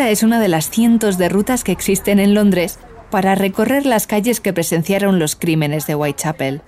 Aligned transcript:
Esta 0.00 0.12
es 0.12 0.22
una 0.22 0.40
de 0.40 0.48
las 0.48 0.70
cientos 0.70 1.18
de 1.18 1.28
rutas 1.28 1.62
que 1.62 1.72
existen 1.72 2.20
en 2.20 2.32
Londres 2.32 2.78
para 3.10 3.34
recorrer 3.34 3.84
las 3.84 4.06
calles 4.06 4.40
que 4.40 4.54
presenciaron 4.54 5.18
los 5.18 5.36
crímenes 5.36 5.86
de 5.86 5.94
Whitechapel. 5.94 6.62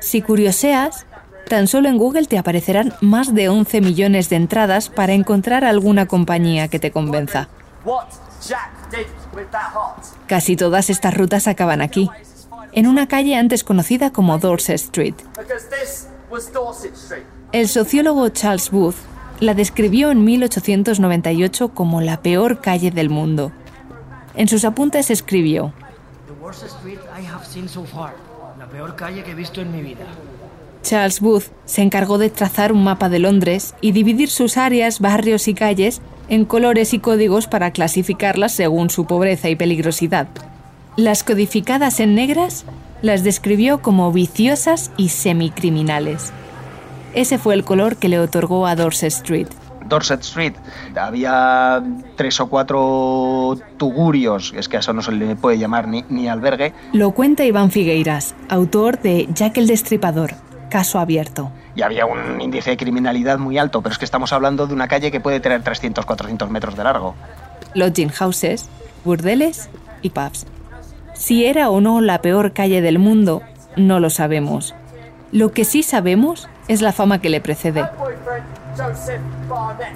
Si 0.00 0.22
curioseas, 0.22 1.04
tan 1.46 1.66
solo 1.66 1.90
en 1.90 1.98
Google 1.98 2.24
te 2.24 2.38
aparecerán 2.38 2.94
más 3.02 3.34
de 3.34 3.50
11 3.50 3.82
millones 3.82 4.30
de 4.30 4.36
entradas 4.36 4.88
para 4.88 5.12
encontrar 5.12 5.62
alguna 5.62 6.06
compañía 6.06 6.68
que 6.68 6.78
te 6.78 6.90
convenza. 6.90 7.50
Casi 10.26 10.56
todas 10.56 10.88
estas 10.88 11.12
rutas 11.12 11.46
acaban 11.46 11.82
aquí, 11.82 12.08
en 12.72 12.86
una 12.86 13.08
calle 13.08 13.36
antes 13.36 13.62
conocida 13.62 14.10
como 14.10 14.38
Dorset 14.38 14.76
Street. 14.76 15.16
El 17.52 17.68
sociólogo 17.68 18.30
Charles 18.30 18.70
Booth 18.70 18.96
la 19.40 19.54
describió 19.54 20.10
en 20.10 20.24
1898 20.24 21.68
como 21.68 22.00
la 22.00 22.22
peor 22.22 22.60
calle 22.60 22.90
del 22.90 23.10
mundo. 23.10 23.52
En 24.34 24.48
sus 24.48 24.64
apuntes 24.64 25.10
escribió: 25.10 25.72
La 28.58 28.66
peor 28.66 28.96
calle 28.96 29.22
que 29.22 29.32
he 29.32 29.34
visto 29.34 29.60
en 29.60 29.72
mi 29.72 29.82
vida. 29.82 30.06
Charles 30.82 31.20
Booth 31.20 31.44
se 31.64 31.82
encargó 31.82 32.18
de 32.18 32.30
trazar 32.30 32.70
un 32.70 32.84
mapa 32.84 33.08
de 33.08 33.18
Londres 33.18 33.74
y 33.80 33.92
dividir 33.92 34.28
sus 34.28 34.58
áreas, 34.58 35.00
barrios 35.00 35.48
y 35.48 35.54
calles 35.54 36.02
en 36.28 36.44
colores 36.44 36.92
y 36.94 36.98
códigos 36.98 37.46
para 37.46 37.70
clasificarlas 37.70 38.52
según 38.52 38.90
su 38.90 39.06
pobreza 39.06 39.48
y 39.48 39.56
peligrosidad. 39.56 40.28
Las 40.96 41.24
codificadas 41.24 42.00
en 42.00 42.14
negras 42.14 42.64
las 43.02 43.24
describió 43.24 43.82
como 43.82 44.12
viciosas 44.12 44.90
y 44.96 45.08
semicriminales. 45.08 46.32
Ese 47.14 47.38
fue 47.38 47.54
el 47.54 47.64
color 47.64 47.96
que 47.96 48.08
le 48.08 48.18
otorgó 48.18 48.66
a 48.66 48.74
Dorset 48.74 49.12
Street. 49.12 49.48
Dorset 49.86 50.20
Street 50.20 50.54
había 50.96 51.82
tres 52.16 52.40
o 52.40 52.48
cuatro 52.48 53.56
tugurios, 53.76 54.52
es 54.56 54.68
que 54.68 54.78
a 54.78 54.80
eso 54.80 54.92
no 54.92 55.02
se 55.02 55.12
le 55.12 55.36
puede 55.36 55.58
llamar 55.58 55.88
ni, 55.88 56.04
ni 56.08 56.28
albergue. 56.28 56.72
Lo 56.92 57.12
cuenta 57.12 57.44
Iván 57.44 57.70
Figueiras, 57.70 58.34
autor 58.48 59.00
de 59.00 59.28
Jack 59.32 59.58
el 59.58 59.66
Destripador, 59.66 60.34
caso 60.70 60.98
abierto. 60.98 61.52
Y 61.76 61.82
había 61.82 62.06
un 62.06 62.40
índice 62.40 62.70
de 62.70 62.76
criminalidad 62.76 63.38
muy 63.38 63.58
alto, 63.58 63.82
pero 63.82 63.92
es 63.92 63.98
que 63.98 64.04
estamos 64.04 64.32
hablando 64.32 64.66
de 64.66 64.74
una 64.74 64.88
calle 64.88 65.10
que 65.10 65.20
puede 65.20 65.40
tener 65.40 65.62
300, 65.62 66.06
400 66.06 66.50
metros 66.50 66.76
de 66.76 66.84
largo. 66.84 67.14
Lodging 67.74 68.10
houses, 68.10 68.68
burdeles 69.04 69.68
y 70.02 70.10
pubs. 70.10 70.46
Si 71.14 71.44
era 71.44 71.70
o 71.70 71.80
no 71.80 72.00
la 72.00 72.22
peor 72.22 72.52
calle 72.52 72.80
del 72.80 72.98
mundo, 72.98 73.42
no 73.76 74.00
lo 74.00 74.10
sabemos. 74.10 74.74
Lo 75.34 75.50
que 75.50 75.64
sí 75.64 75.82
sabemos 75.82 76.48
es 76.68 76.80
la 76.80 76.92
fama 76.92 77.20
que 77.20 77.28
le 77.28 77.40
precede. 77.40 77.84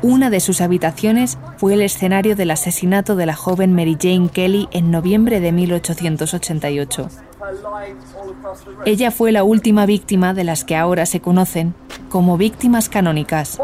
Una 0.03 0.31
de 0.31 0.41
sus 0.41 0.60
habitaciones 0.60 1.38
fue 1.59 1.75
el 1.75 1.82
escenario 1.82 2.34
del 2.34 2.50
asesinato 2.50 3.15
de 3.15 3.25
la 3.25 3.37
joven 3.37 3.72
Mary 3.72 3.97
Jane 4.00 4.31
Kelly 4.31 4.69
en 4.72 4.91
noviembre 4.91 5.38
de 5.38 5.53
1888. 5.53 7.09
Ella 8.84 9.12
fue 9.12 9.31
la 9.31 9.44
última 9.44 9.87
víctima 9.87 10.34
de 10.34 10.43
las 10.43 10.65
que 10.65 10.75
ahora 10.75 11.06
se 11.06 11.21
conocen 11.21 11.72
como 12.09 12.37
víctimas 12.37 12.88
canónicas. 12.88 13.60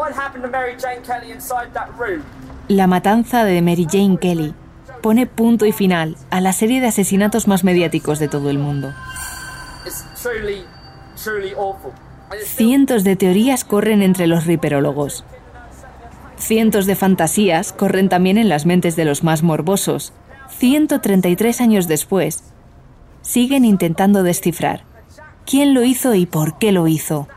La 2.69 2.87
matanza 2.87 3.43
de 3.43 3.61
Mary 3.61 3.85
Jane 3.91 4.17
Kelly 4.17 4.53
pone 5.01 5.27
punto 5.27 5.65
y 5.65 5.73
final 5.73 6.15
a 6.29 6.39
la 6.39 6.53
serie 6.53 6.79
de 6.79 6.87
asesinatos 6.87 7.49
más 7.49 7.65
mediáticos 7.65 8.19
de 8.19 8.29
todo 8.29 8.49
el 8.49 8.59
mundo. 8.59 8.93
Cientos 12.43 13.03
de 13.03 13.15
teorías 13.15 13.63
corren 13.63 14.01
entre 14.01 14.27
los 14.27 14.45
riperólogos. 14.45 15.25
Cientos 16.37 16.85
de 16.85 16.95
fantasías 16.95 17.71
corren 17.73 18.09
también 18.09 18.37
en 18.37 18.49
las 18.49 18.65
mentes 18.65 18.95
de 18.95 19.05
los 19.05 19.23
más 19.23 19.41
morbosos. 19.43 20.13
133 20.57 21.61
años 21.61 21.87
después, 21.87 22.43
siguen 23.21 23.65
intentando 23.65 24.23
descifrar 24.23 24.83
quién 25.45 25.73
lo 25.73 25.83
hizo 25.83 26.13
y 26.13 26.25
por 26.25 26.57
qué 26.57 26.71
lo 26.71 26.87
hizo. 26.87 27.27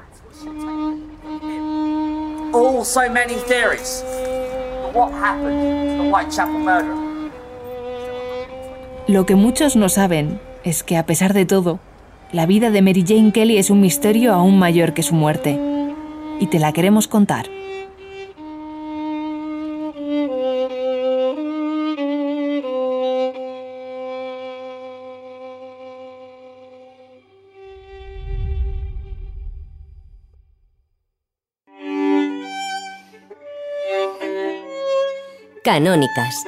Lo 9.06 9.26
que 9.26 9.34
muchos 9.34 9.76
no 9.76 9.88
saben 9.88 10.40
es 10.64 10.82
que 10.82 10.96
a 10.96 11.06
pesar 11.06 11.32
de 11.32 11.46
todo, 11.46 11.80
la 12.32 12.46
vida 12.46 12.70
de 12.70 12.82
Mary 12.82 13.04
Jane 13.06 13.32
Kelly 13.32 13.56
es 13.56 13.70
un 13.70 13.80
misterio 13.80 14.34
aún 14.34 14.58
mayor 14.58 14.92
que 14.92 15.02
su 15.02 15.14
muerte. 15.14 15.58
Y 16.40 16.46
te 16.46 16.58
la 16.58 16.72
queremos 16.72 17.08
contar. 17.08 17.46
Canónicas. 35.64 36.44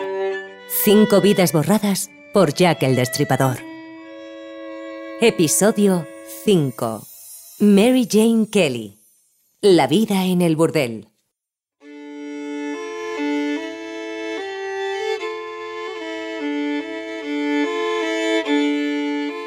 Cinco 0.85 1.21
vidas 1.21 1.53
borradas 1.53 2.11
por 2.33 2.55
Jack 2.55 2.83
el 2.85 2.97
Destripador. 2.97 3.70
Episodio 5.23 6.07
5. 6.47 7.03
Mary 7.59 8.09
Jane 8.11 8.49
Kelly. 8.51 8.95
La 9.61 9.87
vida 9.87 10.25
en 10.25 10.41
el 10.41 10.57
burdel. 10.57 11.09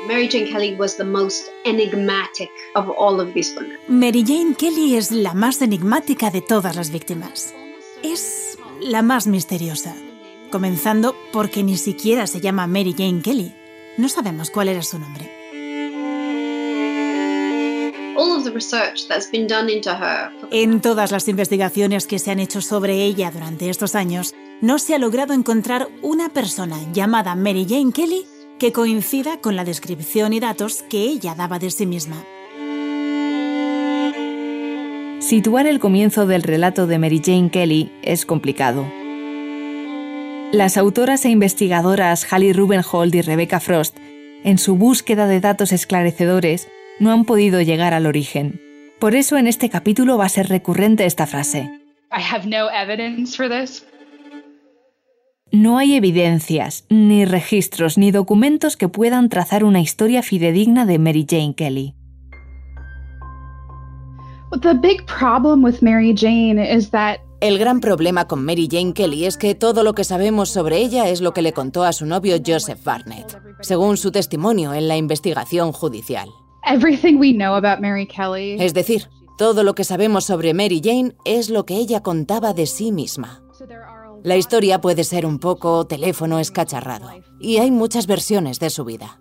Mary 0.07 0.29
Jane 0.29 0.45
Kelly 0.51 0.75
was 0.77 0.95
the 0.97 1.03
most 1.03 1.47
enigmatic 1.65 2.51
of 2.75 2.87
all 2.99 3.19
of 3.19 3.33
these 3.33 3.55
women. 3.55 3.79
Mary 3.87 4.23
Jane 4.23 4.53
Kelly 4.53 4.95
es 4.95 5.09
la 5.09 5.33
más 5.33 5.59
enigmática 5.63 6.29
de 6.29 6.41
todas 6.41 6.75
las 6.75 6.91
víctimas. 6.91 7.51
Es 8.03 8.59
la 8.79 9.01
más 9.01 9.25
misteriosa, 9.25 9.95
comenzando 10.51 11.15
porque 11.31 11.63
ni 11.63 11.77
siquiera 11.77 12.27
se 12.27 12.41
llama 12.41 12.67
Mary 12.67 12.93
Jane 12.95 13.23
Kelly. 13.23 13.55
No 13.97 14.07
sabemos 14.07 14.51
cuál 14.51 14.69
era 14.69 14.83
su 14.83 14.99
nombre. 14.99 15.42
En 20.51 20.81
todas 20.81 21.11
las 21.11 21.27
investigaciones 21.27 22.07
que 22.07 22.19
se 22.19 22.31
han 22.31 22.39
hecho 22.39 22.61
sobre 22.61 23.03
ella 23.03 23.31
durante 23.31 23.69
estos 23.69 23.95
años, 23.95 24.33
no 24.61 24.79
se 24.79 24.95
ha 24.95 24.99
logrado 24.99 25.33
encontrar 25.33 25.89
una 26.01 26.29
persona 26.29 26.77
llamada 26.93 27.35
Mary 27.35 27.65
Jane 27.67 27.91
Kelly 27.91 28.25
que 28.59 28.71
coincida 28.71 29.41
con 29.41 29.55
la 29.55 29.65
descripción 29.65 30.33
y 30.33 30.39
datos 30.39 30.83
que 30.89 30.99
ella 30.99 31.35
daba 31.35 31.59
de 31.59 31.71
sí 31.71 31.85
misma. 31.85 32.23
Situar 35.19 35.67
el 35.67 35.79
comienzo 35.79 36.25
del 36.25 36.43
relato 36.43 36.85
de 36.85 36.99
Mary 36.99 37.21
Jane 37.23 37.49
Kelly 37.49 37.91
es 38.01 38.25
complicado. 38.25 38.85
Las 40.51 40.77
autoras 40.77 41.25
e 41.25 41.29
investigadoras 41.29 42.25
Hallie 42.25 42.53
Rubenhold 42.53 43.15
y 43.15 43.21
Rebecca 43.21 43.59
Frost, 43.59 43.97
en 44.43 44.57
su 44.57 44.75
búsqueda 44.75 45.25
de 45.25 45.39
datos 45.39 45.71
esclarecedores, 45.71 46.67
no 46.99 47.11
han 47.11 47.25
podido 47.25 47.61
llegar 47.61 47.93
al 47.93 48.05
origen. 48.05 48.61
Por 48.99 49.15
eso 49.15 49.37
en 49.37 49.47
este 49.47 49.69
capítulo 49.69 50.17
va 50.17 50.25
a 50.25 50.29
ser 50.29 50.47
recurrente 50.47 51.05
esta 51.05 51.27
frase. 51.27 51.69
No 55.51 55.77
hay 55.77 55.95
evidencias, 55.95 56.85
ni 56.89 57.25
registros, 57.25 57.97
ni 57.97 58.11
documentos 58.11 58.75
que 58.75 58.87
puedan 58.87 59.29
trazar 59.29 59.63
una 59.63 59.81
historia 59.81 60.23
fidedigna 60.23 60.85
de 60.85 60.97
Mary 60.99 61.27
Jane 61.29 61.53
Kelly. 61.55 61.95
El 67.39 67.59
gran 67.59 67.81
problema 67.81 68.27
con 68.27 68.45
Mary 68.45 68.69
Jane 68.71 68.93
Kelly 68.93 69.25
es 69.25 69.37
que 69.37 69.53
todo 69.53 69.83
lo 69.83 69.93
que 69.93 70.03
sabemos 70.03 70.49
sobre 70.49 70.77
ella 70.77 71.09
es 71.09 71.21
lo 71.21 71.33
que 71.33 71.41
le 71.41 71.53
contó 71.53 71.83
a 71.83 71.91
su 71.93 72.05
novio 72.05 72.37
Joseph 72.45 72.83
Barnett, 72.83 73.37
según 73.61 73.97
su 73.97 74.11
testimonio 74.11 74.73
en 74.73 74.87
la 74.87 74.95
investigación 74.95 75.71
judicial. 75.71 76.29
Es 78.59 78.73
decir, 78.73 79.09
todo 79.37 79.63
lo 79.63 79.75
que 79.75 79.83
sabemos 79.83 80.25
sobre 80.25 80.53
Mary 80.53 80.81
Jane 80.83 81.15
es 81.25 81.49
lo 81.49 81.65
que 81.65 81.75
ella 81.75 82.01
contaba 82.01 82.53
de 82.53 82.65
sí 82.65 82.91
misma. 82.91 83.43
La 84.23 84.37
historia 84.37 84.79
puede 84.79 85.03
ser 85.03 85.25
un 85.25 85.39
poco 85.39 85.85
teléfono 85.85 86.39
escacharrado, 86.39 87.09
y 87.39 87.57
hay 87.57 87.71
muchas 87.71 88.07
versiones 88.07 88.59
de 88.59 88.69
su 88.69 88.85
vida. 88.85 89.19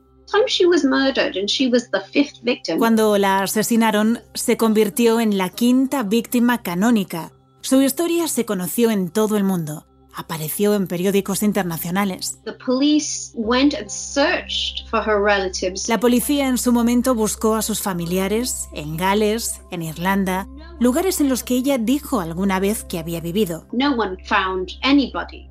Cuando 2.79 3.19
la 3.19 3.43
asesinaron, 3.43 4.21
se 4.35 4.57
convirtió 4.57 5.21
en 5.21 5.37
la 5.37 5.51
quinta 5.51 6.03
víctima 6.05 6.63
canónica. 6.63 7.33
Su 7.61 7.83
historia 7.83 8.29
se 8.29 8.45
conoció 8.45 8.91
en 8.91 9.11
todo 9.11 9.37
el 9.37 9.45
mundo. 9.45 9.87
Apareció 10.15 10.75
en 10.75 10.87
periódicos 10.87 11.43
internacionales. 11.43 12.39
La 15.89 16.01
policía 16.01 16.49
en 16.49 16.59
su 16.59 16.73
momento 16.73 17.15
buscó 17.15 17.55
a 17.55 17.63
sus 17.63 17.81
familiares 17.81 18.69
en 18.73 18.97
Gales, 18.97 19.61
en 19.71 19.83
Irlanda, 19.83 20.49
lugares 20.79 21.21
en 21.21 21.29
los 21.29 21.43
que 21.43 21.55
ella 21.55 21.79
dijo 21.79 22.21
alguna 22.21 22.61
vez 22.61 22.85
que 22.85 22.99
había 22.99 23.21
vivido. 23.21 23.67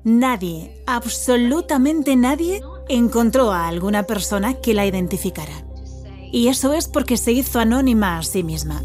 Nadie, 0.04 0.76
absolutamente 0.86 2.16
nadie, 2.16 2.60
encontró 2.88 3.52
a 3.52 3.68
alguna 3.68 4.04
persona 4.04 4.54
que 4.54 4.74
la 4.74 4.86
identificara. 4.86 5.64
Y 6.30 6.48
eso 6.48 6.72
es 6.72 6.88
porque 6.88 7.16
se 7.16 7.32
hizo 7.32 7.60
anónima 7.60 8.18
a 8.18 8.22
sí 8.22 8.42
misma. 8.42 8.82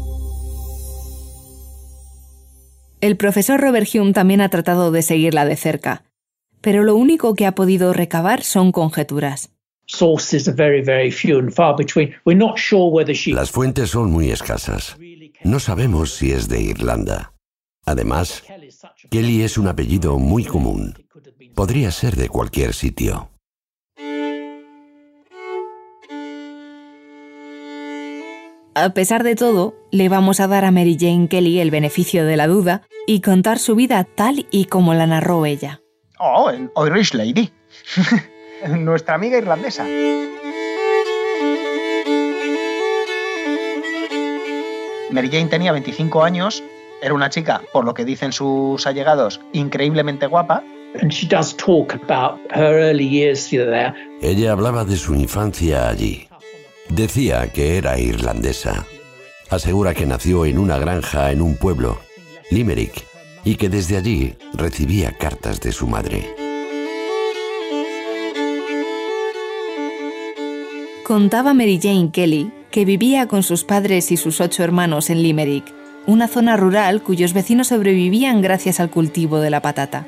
El 3.00 3.16
profesor 3.16 3.60
Robert 3.60 3.88
Hume 3.94 4.12
también 4.12 4.40
ha 4.40 4.48
tratado 4.48 4.90
de 4.90 5.02
seguirla 5.02 5.44
de 5.44 5.54
cerca, 5.54 6.02
pero 6.60 6.82
lo 6.82 6.96
único 6.96 7.36
que 7.36 7.46
ha 7.46 7.54
podido 7.54 7.92
recabar 7.92 8.42
son 8.42 8.72
conjeturas. 8.72 9.50
Las 13.26 13.50
fuentes 13.50 13.90
son 13.90 14.10
muy 14.10 14.30
escasas. 14.30 14.96
No 15.44 15.60
sabemos 15.60 16.14
si 16.14 16.32
es 16.32 16.48
de 16.48 16.60
Irlanda. 16.60 17.34
Además, 17.86 18.42
Kelly 19.10 19.42
es 19.42 19.56
un 19.56 19.68
apellido 19.68 20.18
muy 20.18 20.44
común. 20.44 20.94
Podría 21.54 21.92
ser 21.92 22.16
de 22.16 22.28
cualquier 22.28 22.74
sitio. 22.74 23.30
A 28.80 28.90
pesar 28.90 29.24
de 29.24 29.34
todo, 29.34 29.74
le 29.90 30.08
vamos 30.08 30.38
a 30.38 30.46
dar 30.46 30.64
a 30.64 30.70
Mary 30.70 30.96
Jane 30.96 31.26
Kelly 31.26 31.58
el 31.58 31.72
beneficio 31.72 32.24
de 32.24 32.36
la 32.36 32.46
duda 32.46 32.82
y 33.08 33.22
contar 33.22 33.58
su 33.58 33.74
vida 33.74 34.04
tal 34.04 34.46
y 34.52 34.66
como 34.66 34.94
la 34.94 35.04
narró 35.04 35.46
ella. 35.46 35.80
Oh, 36.20 36.52
Irish 36.86 37.12
Lady. 37.12 37.50
Nuestra 38.68 39.16
amiga 39.16 39.36
irlandesa. 39.36 39.82
Mary 45.10 45.28
Jane 45.28 45.46
tenía 45.46 45.72
25 45.72 46.22
años, 46.22 46.62
era 47.02 47.14
una 47.14 47.30
chica, 47.30 47.62
por 47.72 47.84
lo 47.84 47.94
que 47.94 48.04
dicen 48.04 48.30
sus 48.30 48.86
allegados, 48.86 49.40
increíblemente 49.52 50.28
guapa. 50.28 50.62
Ella 54.22 54.52
hablaba 54.52 54.84
de 54.84 54.96
su 54.96 55.16
infancia 55.16 55.88
allí. 55.88 56.27
Decía 56.88 57.52
que 57.52 57.76
era 57.76 57.98
irlandesa. 57.98 58.86
Asegura 59.50 59.94
que 59.94 60.06
nació 60.06 60.46
en 60.46 60.58
una 60.58 60.78
granja 60.78 61.30
en 61.32 61.42
un 61.42 61.56
pueblo, 61.56 61.98
Limerick, 62.50 63.04
y 63.44 63.56
que 63.56 63.68
desde 63.68 63.96
allí 63.96 64.36
recibía 64.54 65.12
cartas 65.16 65.60
de 65.60 65.72
su 65.72 65.86
madre. 65.86 66.34
Contaba 71.04 71.54
Mary 71.54 71.78
Jane 71.82 72.10
Kelly 72.10 72.52
que 72.70 72.84
vivía 72.84 73.28
con 73.28 73.42
sus 73.42 73.64
padres 73.64 74.12
y 74.12 74.16
sus 74.16 74.40
ocho 74.40 74.62
hermanos 74.62 75.08
en 75.08 75.22
Limerick, 75.22 75.64
una 76.06 76.28
zona 76.28 76.56
rural 76.56 77.02
cuyos 77.02 77.32
vecinos 77.32 77.68
sobrevivían 77.68 78.42
gracias 78.42 78.80
al 78.80 78.90
cultivo 78.90 79.40
de 79.40 79.50
la 79.50 79.62
patata. 79.62 80.06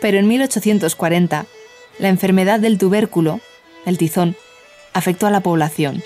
Pero 0.00 0.18
en 0.18 0.28
1840, 0.28 1.46
la 1.98 2.08
enfermedad 2.08 2.60
del 2.60 2.78
tubérculo, 2.78 3.40
el 3.86 3.98
tizón, 3.98 4.36
afectó 4.92 5.26
a 5.26 5.30
la 5.30 5.40
población. 5.40 6.02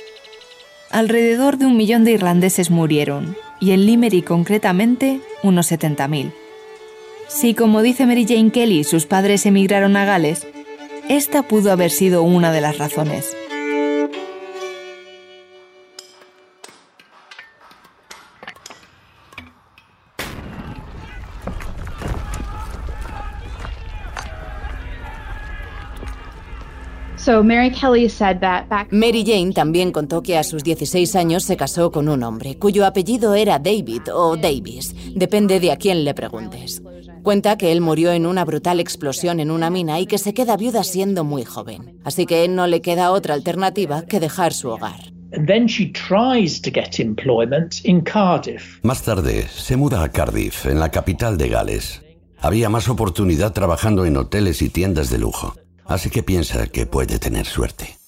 Alrededor 0.90 1.58
de 1.58 1.66
un 1.66 1.76
millón 1.76 2.04
de 2.04 2.12
irlandeses 2.12 2.70
murieron, 2.70 3.36
y 3.60 3.72
en 3.72 3.86
Limerick 3.86 4.26
concretamente 4.26 5.20
unos 5.42 5.70
70.000. 5.70 6.32
Si, 7.28 7.54
como 7.54 7.82
dice 7.82 8.06
Mary 8.06 8.26
Jane 8.28 8.50
Kelly, 8.50 8.84
sus 8.84 9.06
padres 9.06 9.46
emigraron 9.46 9.96
a 9.96 10.04
Gales, 10.04 10.46
esta 11.08 11.42
pudo 11.42 11.72
haber 11.72 11.90
sido 11.90 12.22
una 12.22 12.52
de 12.52 12.60
las 12.60 12.78
razones. 12.78 13.36
Mary 28.90 29.24
Jane 29.26 29.52
también 29.54 29.92
contó 29.92 30.22
que 30.22 30.36
a 30.36 30.44
sus 30.44 30.62
16 30.62 31.16
años 31.16 31.42
se 31.42 31.56
casó 31.56 31.90
con 31.90 32.10
un 32.10 32.22
hombre 32.22 32.58
cuyo 32.58 32.84
apellido 32.84 33.34
era 33.34 33.58
David 33.58 34.02
o 34.12 34.36
Davis, 34.36 34.94
depende 35.14 35.58
de 35.58 35.72
a 35.72 35.76
quién 35.76 36.04
le 36.04 36.12
preguntes. 36.12 36.82
Cuenta 37.22 37.56
que 37.56 37.72
él 37.72 37.80
murió 37.80 38.12
en 38.12 38.26
una 38.26 38.44
brutal 38.44 38.78
explosión 38.78 39.40
en 39.40 39.50
una 39.50 39.70
mina 39.70 40.00
y 40.00 40.06
que 40.06 40.18
se 40.18 40.34
queda 40.34 40.58
viuda 40.58 40.84
siendo 40.84 41.24
muy 41.24 41.44
joven. 41.44 41.98
Así 42.04 42.26
que 42.26 42.46
no 42.46 42.66
le 42.66 42.82
queda 42.82 43.10
otra 43.10 43.32
alternativa 43.32 44.02
que 44.02 44.20
dejar 44.20 44.52
su 44.52 44.68
hogar. 44.68 45.00
Más 48.82 49.02
tarde 49.02 49.46
se 49.48 49.76
muda 49.76 50.02
a 50.02 50.10
Cardiff, 50.10 50.66
en 50.66 50.78
la 50.78 50.90
capital 50.90 51.38
de 51.38 51.48
Gales. 51.48 52.02
Había 52.38 52.68
más 52.68 52.90
oportunidad 52.90 53.54
trabajando 53.54 54.04
en 54.04 54.18
hoteles 54.18 54.60
y 54.60 54.68
tiendas 54.68 55.08
de 55.08 55.16
lujo 55.16 55.54
así 55.86 56.10
que 56.10 56.22
piensa 56.22 56.66
que 56.66 56.86
puede 56.86 57.18
tener 57.18 57.46
suerte. 57.46 57.98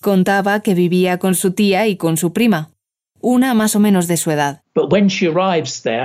Contaba 0.00 0.60
que 0.60 0.74
vivía 0.74 1.18
con 1.18 1.34
su 1.34 1.52
tía 1.52 1.86
y 1.86 1.96
con 1.96 2.16
su 2.16 2.32
prima, 2.32 2.72
una 3.20 3.54
más 3.54 3.76
o 3.76 3.80
menos 3.80 4.08
de 4.08 4.16
su 4.16 4.30
edad. 4.30 4.62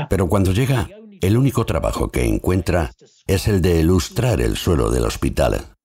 Pero 0.10 0.30
cuando 0.30 0.52
llega, 0.54 0.88
el 1.22 1.38
único 1.38 1.66
trabajo 1.66 2.10
que 2.10 2.26
encuentra 2.26 2.92
es 3.26 3.48
el 3.48 3.62
de 3.62 3.80
ilustrar 3.80 4.40
el 4.42 4.56
suelo 4.56 4.92
del 4.92 5.04
hospital. 5.04 5.76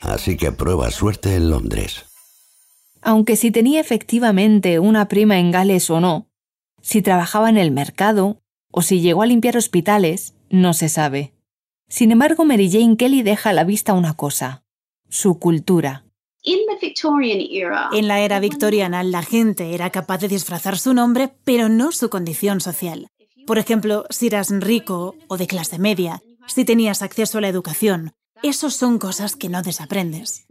Así 0.00 0.36
que 0.36 0.52
prueba 0.52 0.90
suerte 0.90 1.36
en 1.36 1.50
Londres. 1.50 2.06
Aunque 3.02 3.36
si 3.36 3.50
tenía 3.50 3.80
efectivamente 3.80 4.78
una 4.78 5.08
prima 5.08 5.38
en 5.38 5.50
Gales 5.50 5.88
o 5.90 6.00
no, 6.00 6.28
si 6.82 7.02
trabajaba 7.02 7.48
en 7.48 7.56
el 7.56 7.70
mercado 7.70 8.40
o 8.70 8.82
si 8.82 9.00
llegó 9.00 9.22
a 9.22 9.26
limpiar 9.26 9.56
hospitales, 9.56 10.34
no 10.50 10.74
se 10.74 10.88
sabe. 10.88 11.34
Sin 11.90 12.12
embargo, 12.12 12.44
Mary 12.44 12.70
Jane 12.70 12.96
Kelly 12.96 13.22
deja 13.22 13.50
a 13.50 13.52
la 13.52 13.64
vista 13.64 13.94
una 13.94 14.14
cosa, 14.14 14.62
su 15.08 15.40
cultura. 15.40 16.04
En 17.92 18.08
la 18.08 18.20
era 18.20 18.38
victoriana, 18.38 19.02
la 19.02 19.22
gente 19.22 19.74
era 19.74 19.90
capaz 19.90 20.18
de 20.18 20.28
disfrazar 20.28 20.78
su 20.78 20.94
nombre, 20.94 21.34
pero 21.44 21.68
no 21.68 21.90
su 21.90 22.08
condición 22.08 22.60
social. 22.60 23.08
Por 23.44 23.58
ejemplo, 23.58 24.06
si 24.08 24.28
eras 24.28 24.50
rico 24.50 25.16
o 25.26 25.36
de 25.36 25.48
clase 25.48 25.80
media, 25.80 26.22
si 26.46 26.64
tenías 26.64 27.02
acceso 27.02 27.38
a 27.38 27.40
la 27.40 27.48
educación, 27.48 28.12
esos 28.44 28.74
son 28.76 29.00
cosas 29.00 29.34
que 29.34 29.48
no 29.48 29.60
desaprendes. 29.60 30.46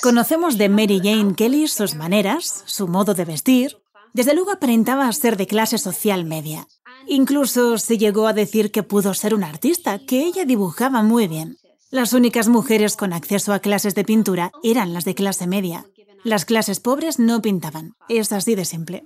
Conocemos 0.00 0.58
de 0.58 0.68
Mary 0.70 1.00
Jane 1.04 1.34
Kelly 1.34 1.68
sus 1.68 1.94
maneras, 1.94 2.62
su 2.64 2.88
modo 2.88 3.12
de 3.12 3.26
vestir. 3.26 3.76
Desde 4.14 4.34
luego 4.34 4.50
aparentaba 4.50 5.12
ser 5.12 5.36
de 5.36 5.46
clase 5.46 5.76
social 5.76 6.24
media. 6.24 6.66
Incluso 7.06 7.78
se 7.78 7.98
llegó 7.98 8.26
a 8.26 8.32
decir 8.32 8.70
que 8.70 8.82
pudo 8.82 9.14
ser 9.14 9.34
una 9.34 9.48
artista, 9.48 9.98
que 9.98 10.24
ella 10.24 10.44
dibujaba 10.44 11.02
muy 11.02 11.28
bien. 11.28 11.56
Las 11.90 12.12
únicas 12.12 12.48
mujeres 12.48 12.96
con 12.96 13.12
acceso 13.12 13.52
a 13.52 13.60
clases 13.60 13.94
de 13.94 14.04
pintura 14.04 14.50
eran 14.62 14.92
las 14.92 15.04
de 15.04 15.14
clase 15.14 15.46
media. 15.46 15.86
Las 16.24 16.44
clases 16.44 16.80
pobres 16.80 17.18
no 17.18 17.40
pintaban. 17.40 17.94
Es 18.08 18.32
así 18.32 18.54
de 18.54 18.64
simple. 18.64 19.04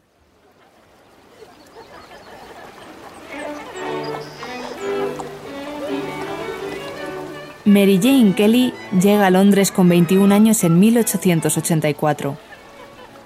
Mary 7.65 8.01
Jane 8.03 8.35
Kelly 8.35 8.75
llega 9.01 9.29
a 9.29 9.31
Londres 9.31 9.71
con 9.71 9.89
21 9.89 10.35
años 10.35 10.65
en 10.65 10.81
1884. 10.81 12.37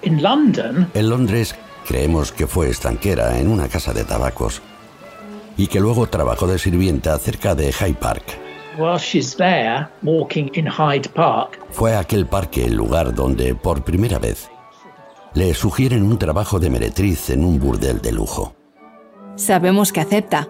En 0.03 0.21
Londres 1.09 1.55
Creemos 1.87 2.33
que 2.33 2.47
fue 2.47 2.69
estanquera 2.69 3.39
en 3.39 3.47
una 3.47 3.69
casa 3.69 3.93
de 3.93 4.03
tabacos 4.03 4.61
y 5.55 5.67
que 5.67 5.79
luego 5.79 6.07
trabajó 6.07 6.45
de 6.45 6.59
sirvienta 6.59 7.17
cerca 7.17 7.55
de 7.55 7.71
Hyde 7.71 7.93
Park. 7.93 8.23
Fue 11.71 11.95
aquel 11.95 12.27
parque 12.27 12.65
el 12.65 12.75
lugar 12.75 13.15
donde 13.15 13.55
por 13.55 13.83
primera 13.83 14.19
vez 14.19 14.49
le 15.33 15.53
sugieren 15.53 16.03
un 16.03 16.17
trabajo 16.17 16.59
de 16.59 16.69
meretriz 16.69 17.29
en 17.29 17.45
un 17.45 17.59
burdel 17.59 18.01
de 18.01 18.11
lujo. 18.11 18.53
Sabemos 19.35 19.91
que 19.93 20.01
acepta. 20.01 20.49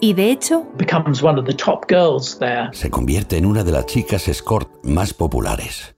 Y 0.00 0.12
de 0.12 0.30
hecho, 0.30 0.64
se 2.72 2.90
convierte 2.90 3.36
en 3.36 3.46
una 3.46 3.64
de 3.64 3.72
las 3.72 3.86
chicas 3.86 4.28
escort 4.28 4.70
más 4.84 5.12
populares. 5.12 5.97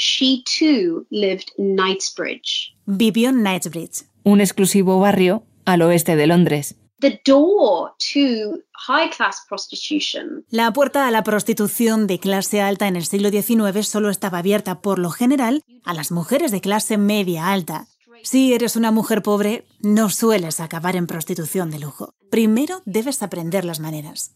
She 0.00 0.44
too 0.44 1.06
lived 1.10 1.50
in 1.58 1.74
Knightsbridge. 1.74 2.72
Vivió 2.86 3.30
en 3.30 3.42
Knightsbridge, 3.42 4.04
un 4.22 4.40
exclusivo 4.40 5.00
barrio 5.00 5.42
al 5.64 5.82
oeste 5.82 6.14
de 6.14 6.28
Londres. 6.28 6.76
The 7.00 7.20
door 7.24 7.94
to 8.12 8.60
high 8.86 9.10
class 9.10 9.44
prostitution. 9.48 10.44
La 10.50 10.72
puerta 10.72 11.08
a 11.08 11.10
la 11.10 11.24
prostitución 11.24 12.06
de 12.06 12.20
clase 12.20 12.60
alta 12.60 12.86
en 12.86 12.94
el 12.94 13.06
siglo 13.06 13.30
XIX 13.30 13.84
solo 13.88 14.10
estaba 14.10 14.38
abierta 14.38 14.80
por 14.80 15.00
lo 15.00 15.10
general 15.10 15.64
a 15.84 15.94
las 15.94 16.12
mujeres 16.12 16.52
de 16.52 16.60
clase 16.60 16.96
media 16.96 17.52
alta. 17.52 17.88
Si 18.22 18.52
eres 18.52 18.76
una 18.76 18.92
mujer 18.92 19.22
pobre, 19.22 19.66
no 19.80 20.10
sueles 20.10 20.60
acabar 20.60 20.94
en 20.94 21.08
prostitución 21.08 21.72
de 21.72 21.80
lujo. 21.80 22.14
Primero 22.30 22.82
debes 22.84 23.24
aprender 23.24 23.64
las 23.64 23.80
maneras. 23.80 24.30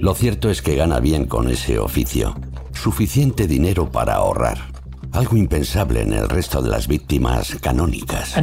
Lo 0.00 0.14
cierto 0.14 0.50
es 0.50 0.62
que 0.62 0.76
gana 0.76 1.00
bien 1.00 1.26
con 1.26 1.50
ese 1.50 1.78
oficio. 1.78 2.34
Suficiente 2.72 3.46
dinero 3.46 3.90
para 3.90 4.14
ahorrar. 4.14 4.58
Algo 5.12 5.36
impensable 5.36 6.02
en 6.02 6.12
el 6.12 6.28
resto 6.28 6.60
de 6.62 6.70
las 6.70 6.86
víctimas 6.86 7.56
canónicas. 7.60 8.36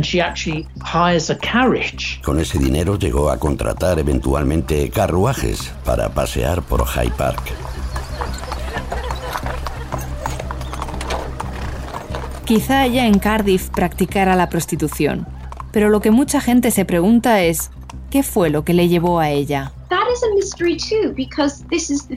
Con 2.23 2.39
ese 2.39 2.57
dinero 2.57 2.97
llegó 2.97 3.29
a 3.29 3.37
contratar 3.37 3.99
eventualmente 3.99 4.89
carruajes 4.89 5.73
para 5.83 6.09
pasear 6.09 6.61
por 6.63 6.85
Hyde 6.85 7.13
Park. 7.17 7.53
Quizá 12.45 12.85
ella 12.85 13.07
en 13.07 13.17
Cardiff 13.17 13.69
practicara 13.69 14.35
la 14.35 14.49
prostitución, 14.49 15.25
pero 15.71 15.89
lo 15.89 15.99
que 15.99 16.11
mucha 16.11 16.39
gente 16.39 16.69
se 16.69 16.85
pregunta 16.85 17.41
es, 17.41 17.71
¿qué 18.15 18.23
fue 18.23 18.49
lo 18.49 18.63
que 18.63 18.73
le 18.73 18.87
llevó 18.87 19.19
a 19.19 19.29
ella? 19.29 19.73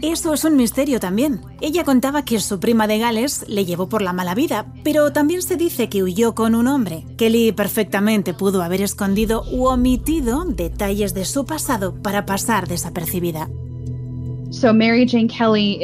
Eso 0.01 0.33
es 0.33 0.45
un 0.45 0.57
misterio 0.57 1.01
también. 1.01 1.41
Ella 1.61 1.83
contaba 1.83 2.25
que 2.25 2.39
su 2.39 2.61
prima 2.61 2.87
de 2.87 3.01
Gales 3.01 3.45
le 3.49 3.65
llevó 3.65 3.89
por 3.89 4.01
la 4.01 4.13
mala 4.13 4.37
vida, 4.37 4.73
pero 4.85 5.13
también 5.13 5.43
se 5.43 5.57
dice 5.57 5.89
que 5.89 6.05
huyó 6.05 6.37
con 6.37 6.55
un 6.55 6.69
hombre. 6.69 7.05
Kelly 7.17 7.51
perfectamente 7.51 8.33
pudo 8.33 8.63
haber 8.63 8.81
escondido 8.81 9.43
u 9.51 9.67
omitido 9.67 10.45
detalles 10.45 11.15
de 11.15 11.25
su 11.25 11.45
pasado 11.47 12.01
para 12.01 12.27
pasar 12.27 12.69
desapercibida. 12.69 13.49
Mary 14.73 15.07
Jane 15.07 15.29
Kelly 15.29 15.79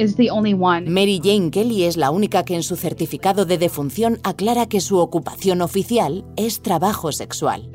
Mary 0.88 1.21
Jane 1.23 1.50
Kelly 1.50 1.85
es 1.85 1.99
la 1.99 2.11
única 2.11 2.44
que 2.47 2.54
en 2.54 2.62
su 2.62 2.76
certificado 2.76 3.44
de 3.44 3.59
defunción 3.59 4.18
aclara 4.23 4.66
que 4.66 4.80
su 4.80 4.99
ocupación 4.99 5.61
oficial 5.61 6.25
es 6.37 6.62
trabajo 6.62 7.12
sexual. 7.12 7.68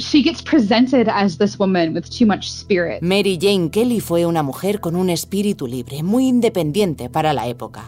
Mary 3.02 3.38
Jane 3.40 3.70
Kelly 3.70 4.00
fue 4.00 4.26
una 4.26 4.42
mujer 4.42 4.80
con 4.80 4.96
un 4.96 5.12
espíritu 5.12 5.68
libre, 5.68 6.02
muy 6.02 6.28
independiente 6.28 7.08
para 7.08 7.34
la 7.34 7.48
época. 7.48 7.86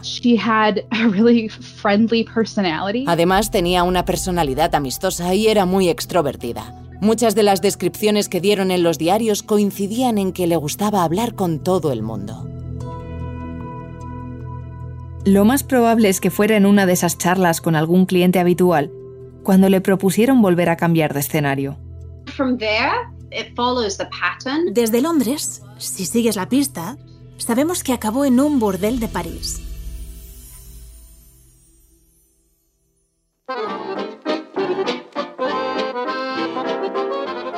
Además 3.08 3.50
tenía 3.50 3.82
una 3.82 4.04
personalidad 4.04 4.76
amistosa 4.76 5.34
y 5.34 5.48
era 5.48 5.66
muy 5.66 5.88
extrovertida. 5.88 6.72
Muchas 7.00 7.34
de 7.34 7.42
las 7.42 7.60
descripciones 7.60 8.28
que 8.28 8.40
dieron 8.40 8.70
en 8.70 8.84
los 8.84 8.96
diarios 8.96 9.42
coincidían 9.42 10.18
en 10.18 10.32
que 10.32 10.46
le 10.46 10.54
gustaba 10.54 11.02
hablar 11.02 11.34
con 11.34 11.58
todo 11.58 11.90
el 11.90 12.00
mundo. 12.00 12.51
Lo 15.24 15.44
más 15.44 15.62
probable 15.62 16.08
es 16.08 16.20
que 16.20 16.30
fuera 16.30 16.56
en 16.56 16.66
una 16.66 16.84
de 16.84 16.94
esas 16.94 17.16
charlas 17.16 17.60
con 17.60 17.76
algún 17.76 18.06
cliente 18.06 18.40
habitual 18.40 18.90
cuando 19.44 19.68
le 19.68 19.80
propusieron 19.80 20.42
volver 20.42 20.68
a 20.68 20.76
cambiar 20.76 21.14
de 21.14 21.20
escenario. 21.20 21.78
Desde 24.72 25.00
Londres, 25.00 25.62
si 25.78 26.06
sigues 26.06 26.34
la 26.34 26.48
pista, 26.48 26.98
sabemos 27.36 27.84
que 27.84 27.92
acabó 27.92 28.24
en 28.24 28.40
un 28.40 28.58
burdel 28.58 28.98
de 28.98 29.08
París. 29.08 29.62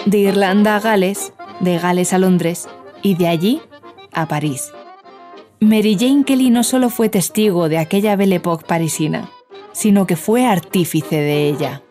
De 0.05 0.19
Irlanda 0.19 0.77
a 0.77 0.81
Gales, 0.81 1.33
de 1.61 1.79
Gales 1.79 2.13
a 2.13 2.19
Londres 2.19 2.69
y 3.03 3.15
de 3.15 3.27
allí 3.27 3.63
a 4.13 4.29
París. 4.29 4.71
Mary 5.65 5.97
Jane 5.99 6.25
Kelly 6.25 6.51
no 6.51 6.63
solo 6.63 6.91
fue 6.91 7.09
testigo 7.09 7.71
de 7.71 7.79
aquella 7.79 8.17
Belle 8.17 8.37
Époque 8.37 8.67
parisina, 8.67 9.31
sino 9.73 10.07
que 10.07 10.15
fue 10.15 10.45
artífice 10.45 11.17
de 11.17 11.49
ella. 11.49 11.83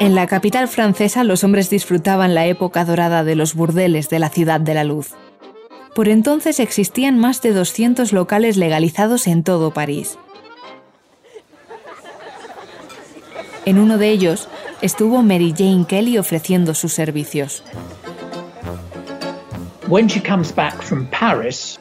En 0.00 0.14
la 0.14 0.26
capital 0.26 0.66
francesa 0.66 1.22
los 1.22 1.44
hombres 1.44 1.68
disfrutaban 1.68 2.34
la 2.34 2.46
época 2.46 2.86
dorada 2.86 3.24
de 3.24 3.34
los 3.34 3.54
burdeles 3.54 4.08
de 4.08 4.20
la 4.20 4.30
Ciudad 4.30 4.58
de 4.58 4.72
la 4.72 4.84
Luz. 4.84 5.10
Por 5.94 6.08
entonces 6.08 6.60
existían 6.60 7.18
más 7.18 7.42
de 7.42 7.52
200 7.52 8.14
locales 8.14 8.56
legalizados 8.56 9.26
en 9.26 9.42
todo 9.42 9.74
París. 9.74 10.18
En 13.66 13.78
uno 13.78 13.98
de 13.98 14.08
ellos 14.08 14.48
estuvo 14.80 15.22
Mary 15.22 15.52
Jane 15.54 15.84
Kelly 15.86 16.16
ofreciendo 16.16 16.72
sus 16.72 16.94
servicios. 16.94 17.64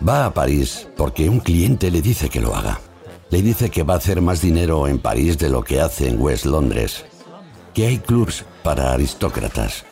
Va 0.08 0.26
a 0.26 0.34
París 0.34 0.88
porque 0.96 1.28
un 1.28 1.42
cliente 1.42 1.92
le 1.92 2.02
dice 2.02 2.30
que 2.30 2.40
lo 2.40 2.56
haga. 2.56 2.80
Le 3.30 3.42
dice 3.42 3.70
que 3.70 3.84
va 3.84 3.96
a 3.96 3.98
hacer 3.98 4.22
más 4.22 4.42
dinero 4.42 4.88
en 4.88 5.00
París 5.00 5.38
de 5.38 5.50
lo 5.50 5.62
que 5.62 5.82
hace 5.82 6.08
en 6.08 6.22
West 6.22 6.46
Londres, 6.46 7.04
que 7.74 7.88
hay 7.88 7.98
clubs 7.98 8.46
para 8.64 8.94
aristócratas 8.94 9.84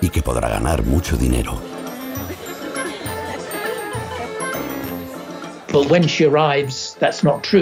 y 0.00 0.08
que 0.08 0.20
podrá 0.20 0.48
ganar 0.48 0.82
mucho 0.82 1.16
dinero. 1.16 1.60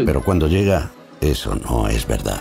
Pero 0.07 0.23
cuando 0.23 0.49
llega, 0.49 0.91
eso 1.21 1.55
no 1.55 1.87
es 1.89 2.07
verdad. 2.07 2.41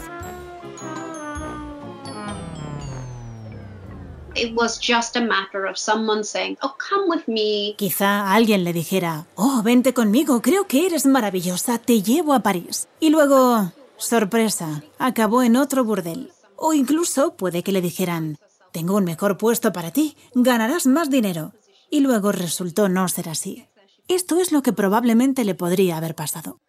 Quizá 7.78 8.34
alguien 8.34 8.64
le 8.64 8.74
dijera, 8.74 9.28
oh, 9.36 9.62
vente 9.64 9.94
conmigo, 9.94 10.42
creo 10.42 10.66
que 10.68 10.86
eres 10.86 11.06
maravillosa, 11.06 11.78
te 11.78 12.02
llevo 12.02 12.34
a 12.34 12.40
París. 12.40 12.88
Y 13.00 13.10
luego, 13.10 13.72
sorpresa, 13.98 14.84
acabó 14.98 15.44
en 15.44 15.58
otro 15.58 15.84
burdel. 15.84 16.32
O 16.56 16.74
incluso 16.74 17.36
puede 17.36 17.64
que 17.64 17.72
le 17.72 17.82
dijeran, 17.82 18.38
tengo 18.72 18.96
un 18.96 19.04
mejor 19.04 19.38
puesto 19.38 19.74
para 19.74 19.92
ti, 19.92 20.16
ganarás 20.34 20.88
más 20.88 21.10
dinero. 21.10 21.54
Y 21.90 22.00
luego 22.00 22.32
resultó 22.32 22.90
no 22.90 23.08
ser 23.08 23.30
así. 23.30 23.68
Esto 24.08 24.40
es 24.40 24.52
lo 24.52 24.62
que 24.62 24.74
probablemente 24.74 25.44
le 25.44 25.56
podría 25.56 25.98
haber 25.98 26.16
pasado. 26.16 26.60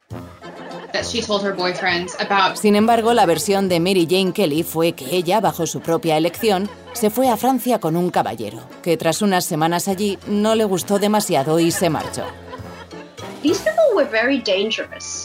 Sin 2.57 2.77
embargo, 2.77 3.15
la 3.15 3.27
versión 3.27 3.69
de 3.69 3.81
Mary 3.81 4.07
Jane 4.09 4.33
Kelly 4.33 4.63
fue 4.63 4.93
que 4.93 5.17
ella, 5.17 5.41
bajo 5.41 5.67
su 5.67 5.81
propia 5.81 6.17
elección, 6.17 6.69
se 6.93 7.11
fue 7.11 7.29
a 7.29 7.37
Francia 7.37 7.79
con 7.79 7.97
un 7.97 8.11
caballero, 8.11 8.61
que 8.83 8.97
tras 8.97 9.23
unas 9.23 9.45
semanas 9.45 9.89
allí 9.89 10.19
no 10.27 10.55
le 10.55 10.65
gustó 10.65 10.99
demasiado 10.99 11.61
y 11.61 11.71
se 11.71 11.91
marchó. 11.91 12.25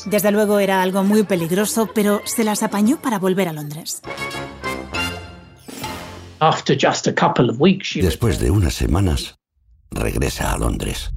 Desde 0.05 0.31
luego 0.31 0.59
era 0.59 0.81
algo 0.81 1.03
muy 1.03 1.23
peligroso, 1.23 1.89
pero 1.93 2.21
se 2.25 2.43
las 2.43 2.61
apañó 2.63 3.01
para 3.01 3.19
volver 3.19 3.47
a 3.47 3.53
Londres. 3.53 4.01
Después 8.01 8.39
de 8.39 8.51
unas 8.51 8.73
semanas, 8.73 9.35
regresa 9.91 10.53
a 10.53 10.57
Londres. 10.57 11.11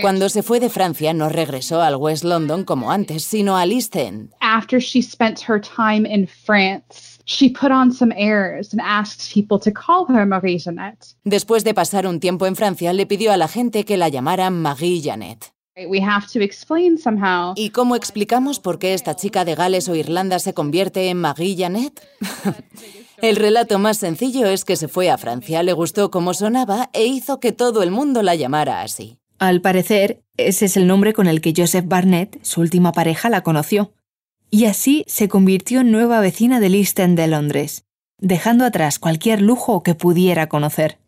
Cuando 0.00 0.28
se 0.28 0.42
fue 0.42 0.58
de 0.58 0.68
Francia 0.68 1.14
no 1.14 1.28
regresó 1.28 1.80
al 1.80 1.94
West 1.94 2.24
London 2.24 2.64
como 2.64 2.90
antes, 2.90 3.24
sino 3.24 3.56
al 3.56 3.70
East 3.70 3.94
End. 3.94 4.32
After 4.40 4.80
she 4.80 5.00
spent 5.00 5.48
her 5.48 5.60
time 5.60 6.04
in 6.04 6.26
France, 6.26 7.20
she 7.24 7.48
put 7.48 7.70
on 7.70 7.92
some 7.92 8.12
airs 8.16 8.72
and 8.72 8.80
asked 8.82 9.32
people 9.32 9.60
to 9.60 9.70
call 9.70 10.06
her 10.08 10.26
Marie 10.26 10.58
Jeannette. 10.58 11.14
Después 11.22 11.62
de 11.62 11.72
pasar 11.72 12.06
un 12.08 12.18
tiempo 12.18 12.46
en 12.46 12.56
Francia, 12.56 12.92
le 12.92 13.06
pidió 13.06 13.30
a 13.30 13.36
la 13.36 13.46
gente 13.46 13.84
que 13.84 13.96
la 13.96 14.08
llamaran 14.08 14.60
Marie 14.60 15.00
Jeannette. 15.00 15.52
We 15.86 16.00
have 16.02 16.26
to 16.32 16.40
explain 16.40 16.98
somehow. 16.98 17.52
¿Y 17.54 17.70
cómo 17.70 17.94
explicamos 17.94 18.58
por 18.58 18.78
qué 18.78 18.94
esta 18.94 19.14
chica 19.14 19.44
de 19.44 19.54
Gales 19.54 19.88
o 19.88 19.94
Irlanda 19.94 20.38
se 20.38 20.54
convierte 20.54 21.08
en 21.08 21.18
Marie 21.18 21.54
Jeannette? 21.54 22.00
El 23.22 23.36
relato 23.36 23.78
más 23.78 23.98
sencillo 23.98 24.46
es 24.46 24.64
que 24.64 24.76
se 24.76 24.88
fue 24.88 25.10
a 25.10 25.18
Francia, 25.18 25.62
le 25.62 25.72
gustó 25.72 26.10
cómo 26.10 26.34
sonaba 26.34 26.90
e 26.92 27.06
hizo 27.06 27.40
que 27.40 27.52
todo 27.52 27.82
el 27.82 27.90
mundo 27.90 28.22
la 28.22 28.34
llamara 28.34 28.82
así. 28.82 29.18
Al 29.38 29.60
parecer, 29.60 30.22
ese 30.36 30.66
es 30.66 30.76
el 30.76 30.86
nombre 30.86 31.12
con 31.12 31.26
el 31.26 31.40
que 31.40 31.52
Joseph 31.56 31.86
Barnett, 31.86 32.38
su 32.42 32.60
última 32.60 32.92
pareja, 32.92 33.28
la 33.28 33.42
conoció. 33.42 33.92
Y 34.50 34.64
así 34.64 35.04
se 35.06 35.28
convirtió 35.28 35.80
en 35.80 35.90
nueva 35.90 36.20
vecina 36.20 36.60
del 36.60 36.74
East 36.74 36.98
End 36.98 37.18
de 37.18 37.26
Londres, 37.26 37.84
dejando 38.18 38.64
atrás 38.64 38.98
cualquier 38.98 39.42
lujo 39.42 39.82
que 39.82 39.94
pudiera 39.94 40.48
conocer. 40.48 40.98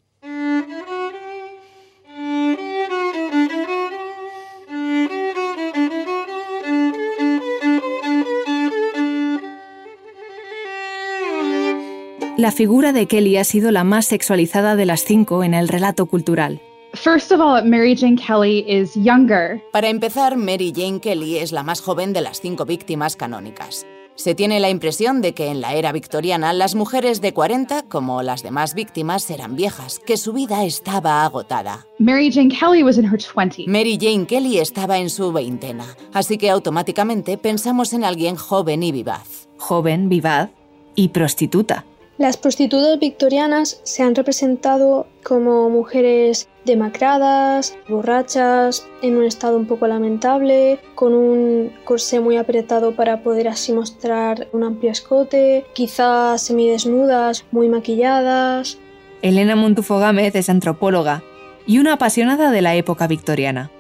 La 12.40 12.52
figura 12.52 12.94
de 12.94 13.06
Kelly 13.06 13.36
ha 13.36 13.44
sido 13.44 13.70
la 13.70 13.84
más 13.84 14.06
sexualizada 14.06 14.74
de 14.74 14.86
las 14.86 15.04
cinco 15.04 15.44
en 15.44 15.52
el 15.52 15.68
relato 15.68 16.06
cultural. 16.06 16.62
First 16.94 17.32
of 17.32 17.38
all, 17.38 17.62
Mary 17.68 17.94
Jane 17.94 18.16
Kelly 18.16 18.64
is 18.66 18.94
younger. 18.94 19.62
Para 19.72 19.90
empezar, 19.90 20.38
Mary 20.38 20.72
Jane 20.74 21.00
Kelly 21.00 21.36
es 21.36 21.52
la 21.52 21.62
más 21.62 21.82
joven 21.82 22.14
de 22.14 22.22
las 22.22 22.40
cinco 22.40 22.64
víctimas 22.64 23.16
canónicas. 23.16 23.86
Se 24.14 24.34
tiene 24.34 24.58
la 24.58 24.70
impresión 24.70 25.20
de 25.20 25.34
que 25.34 25.48
en 25.48 25.60
la 25.60 25.74
era 25.74 25.92
victoriana 25.92 26.54
las 26.54 26.74
mujeres 26.74 27.20
de 27.20 27.34
40, 27.34 27.82
como 27.90 28.22
las 28.22 28.42
demás 28.42 28.72
víctimas, 28.72 29.28
eran 29.28 29.54
viejas, 29.54 29.98
que 29.98 30.16
su 30.16 30.32
vida 30.32 30.64
estaba 30.64 31.26
agotada. 31.26 31.86
Mary 31.98 32.32
Jane 32.32 32.48
Kelly 32.48 32.82
was 32.82 32.96
in 32.96 33.04
her 33.04 33.18
20 33.18 33.66
Mary 33.66 33.98
Jane 34.00 34.24
Kelly 34.24 34.60
estaba 34.60 34.96
en 34.96 35.10
su 35.10 35.30
veintena, 35.30 35.84
así 36.14 36.38
que 36.38 36.48
automáticamente 36.48 37.36
pensamos 37.36 37.92
en 37.92 38.02
alguien 38.02 38.36
joven 38.36 38.82
y 38.82 38.92
vivaz. 38.92 39.50
Joven, 39.58 40.08
vivaz 40.08 40.48
y 40.94 41.08
prostituta. 41.08 41.84
Las 42.20 42.36
prostitutas 42.36 42.98
victorianas 42.98 43.80
se 43.82 44.02
han 44.02 44.14
representado 44.14 45.06
como 45.24 45.70
mujeres 45.70 46.50
demacradas, 46.66 47.74
borrachas, 47.88 48.86
en 49.00 49.16
un 49.16 49.24
estado 49.24 49.56
un 49.56 49.64
poco 49.64 49.86
lamentable, 49.86 50.80
con 50.94 51.14
un 51.14 51.72
corsé 51.84 52.20
muy 52.20 52.36
apretado 52.36 52.94
para 52.94 53.22
poder 53.22 53.48
así 53.48 53.72
mostrar 53.72 54.48
un 54.52 54.64
amplio 54.64 54.92
escote, 54.92 55.64
quizás 55.72 56.42
semidesnudas, 56.42 57.46
muy 57.52 57.70
maquilladas. 57.70 58.76
Elena 59.22 59.56
Montufo 59.56 59.98
Gámez 59.98 60.34
es 60.34 60.50
antropóloga 60.50 61.22
y 61.66 61.78
una 61.78 61.94
apasionada 61.94 62.50
de 62.50 62.60
la 62.60 62.74
época 62.74 63.06
victoriana, 63.06 63.70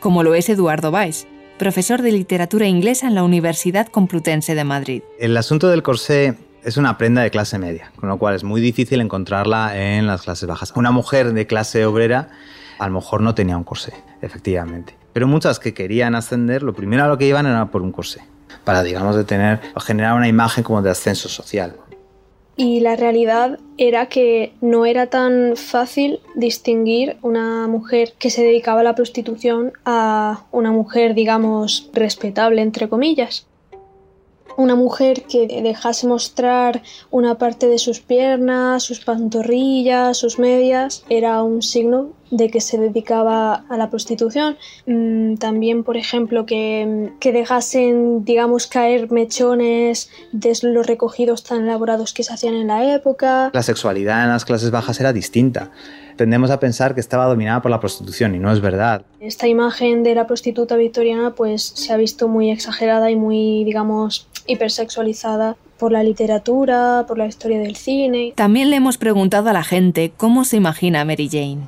como 0.00 0.22
lo 0.22 0.34
es 0.34 0.48
Eduardo 0.48 0.92
Valls, 0.92 1.26
profesor 1.58 2.00
de 2.00 2.12
literatura 2.12 2.66
inglesa 2.66 3.06
en 3.06 3.14
la 3.14 3.22
Universidad 3.22 3.88
Complutense 3.88 4.54
de 4.54 4.64
Madrid. 4.64 5.02
El 5.18 5.36
asunto 5.36 5.68
del 5.68 5.82
corsé 5.82 6.38
es 6.64 6.76
una 6.76 6.98
prenda 6.98 7.22
de 7.22 7.30
clase 7.30 7.58
media, 7.58 7.92
con 7.96 8.08
lo 8.08 8.18
cual 8.18 8.34
es 8.34 8.44
muy 8.44 8.60
difícil 8.60 9.00
encontrarla 9.00 9.76
en 9.76 10.06
las 10.06 10.22
clases 10.22 10.48
bajas. 10.48 10.72
Una 10.76 10.90
mujer 10.90 11.32
de 11.32 11.46
clase 11.46 11.84
obrera 11.84 12.28
a 12.78 12.88
lo 12.88 12.94
mejor 12.94 13.20
no 13.20 13.34
tenía 13.34 13.56
un 13.56 13.64
corsé, 13.64 13.92
efectivamente. 14.22 14.96
Pero 15.12 15.26
muchas 15.26 15.58
que 15.58 15.74
querían 15.74 16.14
ascender, 16.14 16.62
lo 16.62 16.74
primero 16.74 17.04
a 17.04 17.08
lo 17.08 17.18
que 17.18 17.26
iban 17.26 17.46
era 17.46 17.66
por 17.66 17.82
un 17.82 17.92
corsé, 17.92 18.22
para, 18.64 18.82
digamos, 18.82 19.14
de 19.16 19.24
tener, 19.24 19.60
generar 19.84 20.14
una 20.14 20.28
imagen 20.28 20.64
como 20.64 20.82
de 20.82 20.90
ascenso 20.90 21.28
social. 21.28 21.76
Y 22.56 22.80
la 22.80 22.96
realidad 22.96 23.58
era 23.78 24.06
que 24.06 24.52
no 24.60 24.84
era 24.84 25.06
tan 25.06 25.56
fácil 25.56 26.20
distinguir 26.34 27.16
una 27.22 27.66
mujer 27.66 28.12
que 28.18 28.30
se 28.30 28.42
dedicaba 28.42 28.80
a 28.80 28.84
la 28.84 28.94
prostitución 28.94 29.72
a 29.84 30.44
una 30.50 30.70
mujer, 30.70 31.14
digamos, 31.14 31.90
respetable, 31.92 32.62
entre 32.62 32.88
comillas 32.88 33.46
una 34.56 34.74
mujer 34.74 35.24
que 35.24 35.46
dejase 35.62 36.06
mostrar 36.06 36.82
una 37.10 37.38
parte 37.38 37.66
de 37.68 37.78
sus 37.78 38.00
piernas, 38.00 38.82
sus 38.82 39.00
pantorrillas, 39.00 40.16
sus 40.16 40.38
medias, 40.38 41.04
era 41.08 41.42
un 41.42 41.62
signo 41.62 42.10
de 42.30 42.48
que 42.48 42.60
se 42.62 42.78
dedicaba 42.78 43.66
a 43.68 43.76
la 43.76 43.90
prostitución. 43.90 44.56
Mm, 44.86 45.34
también, 45.34 45.84
por 45.84 45.96
ejemplo, 45.98 46.46
que, 46.46 47.12
que 47.20 47.30
dejasen, 47.30 48.24
digamos, 48.24 48.66
caer 48.66 49.10
mechones 49.10 50.08
de 50.32 50.58
los 50.62 50.86
recogidos 50.86 51.44
tan 51.44 51.64
elaborados 51.64 52.14
que 52.14 52.22
se 52.22 52.32
hacían 52.32 52.54
en 52.54 52.68
la 52.68 52.94
época. 52.94 53.50
La 53.52 53.62
sexualidad 53.62 54.24
en 54.24 54.30
las 54.30 54.46
clases 54.46 54.70
bajas 54.70 54.98
era 54.98 55.12
distinta 55.12 55.70
tendemos 56.22 56.52
a 56.52 56.60
pensar 56.60 56.94
que 56.94 57.00
estaba 57.00 57.26
dominada 57.26 57.60
por 57.62 57.72
la 57.72 57.80
prostitución 57.80 58.36
y 58.36 58.38
no 58.38 58.52
es 58.52 58.60
verdad. 58.60 59.02
Esta 59.18 59.48
imagen 59.48 60.04
de 60.04 60.14
la 60.14 60.28
prostituta 60.28 60.76
victoriana 60.76 61.34
pues 61.34 61.64
se 61.64 61.92
ha 61.92 61.96
visto 61.96 62.28
muy 62.28 62.52
exagerada 62.52 63.10
y 63.10 63.16
muy, 63.16 63.64
digamos, 63.64 64.28
hipersexualizada 64.46 65.56
por 65.78 65.90
la 65.90 66.04
literatura, 66.04 67.06
por 67.08 67.18
la 67.18 67.26
historia 67.26 67.58
del 67.58 67.74
cine. 67.74 68.34
También 68.36 68.70
le 68.70 68.76
hemos 68.76 68.98
preguntado 68.98 69.50
a 69.50 69.52
la 69.52 69.64
gente 69.64 70.12
cómo 70.16 70.44
se 70.44 70.58
imagina 70.58 71.00
a 71.00 71.04
Mary 71.04 71.28
Jane. 71.28 71.62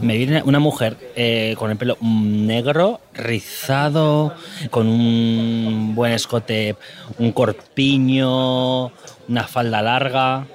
Me 0.00 0.16
viene 0.16 0.42
una 0.42 0.58
mujer 0.58 0.96
eh, 1.14 1.54
con 1.58 1.70
el 1.70 1.76
pelo 1.76 1.98
negro, 2.00 3.00
rizado, 3.12 4.32
con 4.70 4.86
un 4.86 5.92
buen 5.94 6.12
escote, 6.12 6.76
un 7.18 7.30
corpiño, 7.32 8.86
una 8.86 9.46
falda 9.46 9.82
larga. 9.82 10.46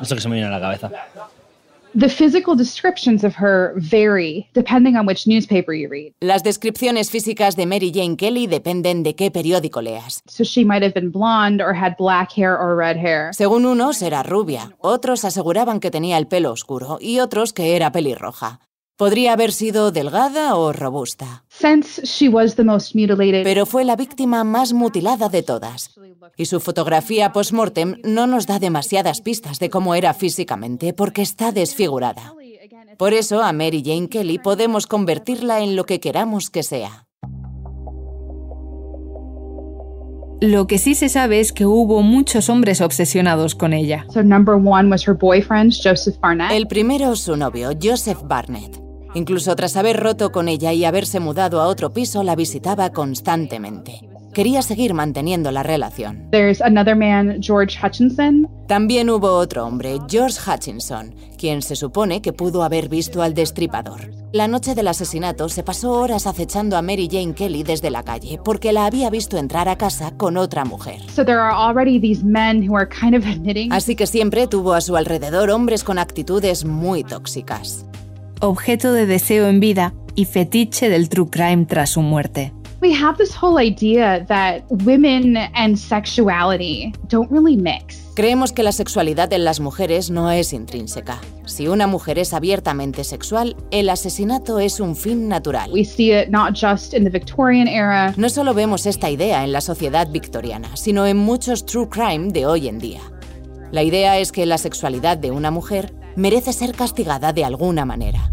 Eso 0.00 0.14
que 0.14 0.20
se 0.20 0.28
me 0.28 0.36
viene 0.36 0.46
a 0.48 0.52
la 0.52 0.60
cabeza. 0.60 0.92
The 1.96 2.08
physical 2.08 2.56
descriptions 2.56 3.22
of 3.22 3.36
her 3.36 3.72
vary 3.76 4.48
depending 4.52 4.96
on 4.96 5.06
which 5.06 5.28
newspaper 5.28 5.72
you 5.72 5.88
read. 5.88 6.12
Las 6.20 6.42
descripciones 6.42 7.08
físicas 7.08 7.54
de 7.54 7.66
Mary 7.66 7.92
Jane 7.94 8.16
Kelly 8.16 8.48
dependen 8.48 9.04
de 9.04 9.14
qué 9.14 9.30
periódico 9.30 9.80
leas. 9.80 10.20
So 10.26 10.42
she 10.42 10.64
might 10.64 10.82
have 10.82 10.92
been 10.92 11.12
blonde 11.12 11.62
or 11.62 11.72
had 11.72 11.96
black 11.96 12.32
hair 12.32 12.58
or 12.58 12.74
red 12.74 12.96
hair. 12.96 13.30
Según 13.32 13.64
unos 13.64 14.02
era 14.02 14.24
rubia, 14.24 14.72
otros 14.80 15.24
aseguraban 15.24 15.78
que 15.78 15.92
tenía 15.92 16.18
el 16.18 16.26
pelo 16.26 16.50
oscuro 16.50 16.98
y 17.00 17.20
otros 17.20 17.52
que 17.52 17.76
era 17.76 17.92
pelirroja. 17.92 18.58
Podría 18.96 19.32
haber 19.32 19.50
sido 19.50 19.90
delgada 19.90 20.54
o 20.54 20.72
robusta. 20.72 21.44
Pero 23.42 23.66
fue 23.66 23.84
la 23.84 23.96
víctima 23.96 24.44
más 24.44 24.72
mutilada 24.72 25.28
de 25.28 25.42
todas. 25.42 25.98
Y 26.36 26.44
su 26.44 26.60
fotografía 26.60 27.32
post-mortem 27.32 27.96
no 28.04 28.28
nos 28.28 28.46
da 28.46 28.60
demasiadas 28.60 29.20
pistas 29.20 29.58
de 29.58 29.68
cómo 29.68 29.96
era 29.96 30.14
físicamente 30.14 30.92
porque 30.92 31.22
está 31.22 31.50
desfigurada. 31.50 32.34
Por 32.96 33.14
eso 33.14 33.42
a 33.42 33.52
Mary 33.52 33.82
Jane 33.84 34.08
Kelly 34.08 34.38
podemos 34.38 34.86
convertirla 34.86 35.60
en 35.60 35.74
lo 35.74 35.86
que 35.86 35.98
queramos 35.98 36.50
que 36.50 36.62
sea. 36.62 37.08
Lo 40.40 40.66
que 40.68 40.78
sí 40.78 40.94
se 40.94 41.08
sabe 41.08 41.40
es 41.40 41.52
que 41.52 41.66
hubo 41.66 42.02
muchos 42.02 42.48
hombres 42.48 42.80
obsesionados 42.80 43.54
con 43.54 43.72
ella. 43.72 44.06
El 46.52 46.68
primero 46.68 47.16
su 47.16 47.36
novio, 47.36 47.70
Joseph 47.82 48.20
Barnett. 48.24 48.83
Incluso 49.14 49.54
tras 49.54 49.76
haber 49.76 50.00
roto 50.00 50.32
con 50.32 50.48
ella 50.48 50.72
y 50.72 50.84
haberse 50.84 51.20
mudado 51.20 51.60
a 51.60 51.68
otro 51.68 51.92
piso, 51.92 52.24
la 52.24 52.34
visitaba 52.34 52.90
constantemente. 52.90 54.08
Quería 54.34 54.62
seguir 54.62 54.94
manteniendo 54.94 55.52
la 55.52 55.62
relación. 55.62 56.28
George 57.40 57.78
Hutchinson. 57.80 58.48
También 58.66 59.08
hubo 59.08 59.30
otro 59.30 59.64
hombre, 59.64 60.00
George 60.08 60.38
Hutchinson, 60.44 61.14
quien 61.38 61.62
se 61.62 61.76
supone 61.76 62.20
que 62.20 62.32
pudo 62.32 62.64
haber 62.64 62.88
visto 62.88 63.22
al 63.22 63.32
destripador. 63.32 64.10
La 64.32 64.48
noche 64.48 64.74
del 64.74 64.88
asesinato 64.88 65.48
se 65.48 65.62
pasó 65.62 65.92
horas 65.92 66.26
acechando 66.26 66.76
a 66.76 66.82
Mary 66.82 67.08
Jane 67.08 67.34
Kelly 67.34 67.62
desde 67.62 67.90
la 67.90 68.02
calle 68.02 68.40
porque 68.44 68.72
la 68.72 68.86
había 68.86 69.08
visto 69.08 69.38
entrar 69.38 69.68
a 69.68 69.78
casa 69.78 70.10
con 70.16 70.36
otra 70.36 70.64
mujer. 70.64 70.98
Así 73.70 73.94
que 73.94 74.06
siempre 74.08 74.48
tuvo 74.48 74.74
a 74.74 74.80
su 74.80 74.96
alrededor 74.96 75.50
hombres 75.50 75.84
con 75.84 76.00
actitudes 76.00 76.64
muy 76.64 77.04
tóxicas 77.04 77.86
objeto 78.40 78.92
de 78.92 79.06
deseo 79.06 79.48
en 79.48 79.60
vida 79.60 79.94
y 80.14 80.24
fetiche 80.26 80.88
del 80.88 81.08
true 81.08 81.28
crime 81.30 81.66
tras 81.66 81.90
su 81.90 82.02
muerte. 82.02 82.52
We 82.80 82.92
have 82.92 83.16
this 83.16 83.34
whole 83.34 83.58
idea 83.58 84.26
that 84.26 84.64
women 84.68 85.38
and 85.54 85.78
sexuality 85.78 86.92
don't 87.08 87.30
really 87.30 87.56
mix. 87.56 88.04
Creemos 88.14 88.52
que 88.52 88.62
la 88.62 88.72
sexualidad 88.72 89.32
en 89.32 89.44
las 89.44 89.58
mujeres 89.58 90.10
no 90.10 90.30
es 90.30 90.52
intrínseca. 90.52 91.18
Si 91.46 91.66
una 91.66 91.86
mujer 91.86 92.18
es 92.18 92.34
abiertamente 92.34 93.02
sexual, 93.02 93.56
el 93.70 93.88
asesinato 93.88 94.60
es 94.60 94.80
un 94.80 94.96
fin 94.96 95.28
natural. 95.28 95.72
We 95.72 95.84
see 95.84 96.12
it 96.12 96.28
not 96.28 96.54
just 96.54 96.92
in 96.92 97.04
the 97.04 97.10
Victorian 97.10 97.68
era. 97.68 98.12
No 98.18 98.28
solo 98.28 98.52
vemos 98.52 98.84
esta 98.84 99.10
idea 99.10 99.44
en 99.44 99.52
la 99.52 99.62
sociedad 99.62 100.10
victoriana, 100.10 100.76
sino 100.76 101.06
en 101.06 101.16
muchos 101.16 101.64
true 101.64 101.88
crime 101.88 102.32
de 102.32 102.44
hoy 102.44 102.68
en 102.68 102.78
día. 102.78 103.00
La 103.72 103.82
idea 103.82 104.18
es 104.18 104.30
que 104.30 104.44
la 104.44 104.58
sexualidad 104.58 105.16
de 105.16 105.30
una 105.30 105.50
mujer 105.50 105.92
merece 106.16 106.52
ser 106.52 106.74
castigada 106.74 107.32
de 107.32 107.44
alguna 107.44 107.84
manera. 107.84 108.30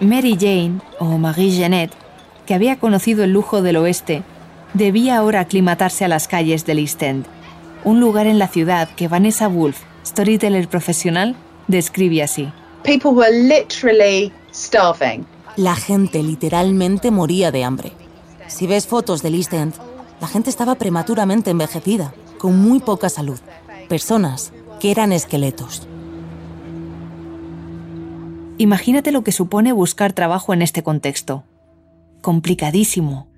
Mary 0.00 0.36
Jane, 0.40 0.80
o 0.98 1.18
Marie 1.18 1.50
Jeanette, 1.50 1.92
que 2.46 2.54
había 2.54 2.78
conocido 2.78 3.22
el 3.22 3.32
lujo 3.32 3.60
del 3.60 3.76
oeste, 3.76 4.22
debía 4.72 5.18
ahora 5.18 5.40
aclimatarse 5.40 6.04
a 6.04 6.08
las 6.08 6.26
calles 6.26 6.64
del 6.64 6.78
East 6.78 7.02
End, 7.02 7.26
un 7.84 8.00
lugar 8.00 8.26
en 8.26 8.38
la 8.38 8.48
ciudad 8.48 8.88
que 8.96 9.08
Vanessa 9.08 9.46
Wolf, 9.46 9.78
storyteller 10.06 10.68
profesional, 10.68 11.36
describe 11.68 12.22
así. 12.22 12.50
People 12.82 13.10
were 13.10 13.30
literally 13.30 14.32
starving. 14.52 15.26
La 15.56 15.76
gente 15.76 16.22
literalmente 16.22 17.10
moría 17.10 17.50
de 17.50 17.64
hambre. 17.64 17.92
Si 18.46 18.66
ves 18.66 18.86
fotos 18.86 19.22
del 19.22 19.34
East 19.34 19.52
End, 19.52 19.74
la 20.20 20.28
gente 20.28 20.50
estaba 20.50 20.74
prematuramente 20.74 21.50
envejecida, 21.50 22.12
con 22.38 22.58
muy 22.58 22.80
poca 22.80 23.08
salud. 23.08 23.38
Personas 23.88 24.52
que 24.78 24.90
eran 24.90 25.12
esqueletos. 25.12 25.86
Imagínate 28.58 29.10
lo 29.10 29.24
que 29.24 29.32
supone 29.32 29.72
buscar 29.72 30.12
trabajo 30.12 30.52
en 30.52 30.62
este 30.62 30.82
contexto. 30.82 31.44
Complicadísimo. 32.20 33.28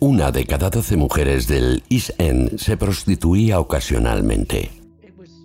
Una 0.00 0.30
de 0.30 0.44
cada 0.44 0.68
doce 0.68 0.96
mujeres 0.96 1.48
del 1.48 1.82
East 1.88 2.10
End 2.18 2.58
se 2.58 2.76
prostituía 2.76 3.58
ocasionalmente. 3.58 4.70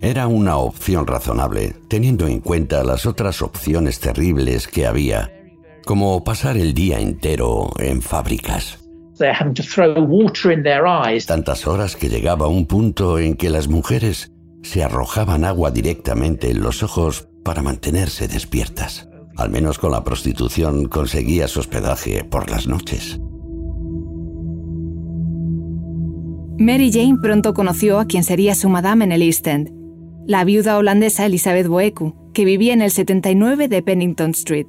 Era 0.02 0.28
una 0.28 0.58
opción 0.58 1.08
razonable, 1.08 1.76
teniendo 1.88 2.28
en 2.28 2.42
cuenta 2.42 2.84
las 2.84 3.06
otras 3.06 3.42
opciones 3.42 4.02
terribles 4.02 4.68
que 4.68 4.86
había, 4.86 5.32
como 5.86 6.24
pasar 6.24 6.58
el 6.58 6.74
día 6.74 7.00
entero 7.00 7.72
en 7.80 8.02
fábricas. 8.02 8.80
Tantas 11.26 11.68
horas 11.68 11.96
que 11.96 12.10
llegaba 12.10 12.48
un 12.48 12.66
punto 12.66 13.20
en 13.20 13.36
que 13.36 13.50
las 13.50 13.68
mujeres 13.68 14.32
se 14.64 14.84
arrojaban 14.84 15.46
agua 15.46 15.72
directamente 15.72 16.50
en 16.50 16.62
los 16.62 16.84
ojos 16.84 17.28
para 17.44 17.62
mantenerse 17.62 18.28
despiertas. 18.28 19.10
Al 19.38 19.50
menos 19.50 19.78
con 19.78 19.92
la 19.92 20.04
prostitución 20.04 20.86
conseguía 20.86 21.48
su 21.48 21.60
hospedaje 21.60 22.24
por 22.24 22.50
las 22.50 22.68
noches. 22.68 23.20
Mary 26.58 26.92
Jane 26.92 27.18
pronto 27.22 27.54
conoció 27.54 28.00
a 28.00 28.06
quien 28.06 28.24
sería 28.24 28.56
su 28.56 28.70
madame 28.70 29.06
en 29.06 29.12
el 29.12 29.24
East 29.24 29.46
End, 29.48 29.72
la 30.26 30.46
viuda 30.46 30.78
holandesa 30.78 31.26
Elizabeth 31.26 31.68
Boeku, 31.68 32.32
que 32.34 32.46
vivía 32.46 32.74
en 32.74 32.82
el 32.82 32.92
79 32.92 33.68
de 33.68 33.82
Pennington 33.82 34.32
Street. 34.32 34.68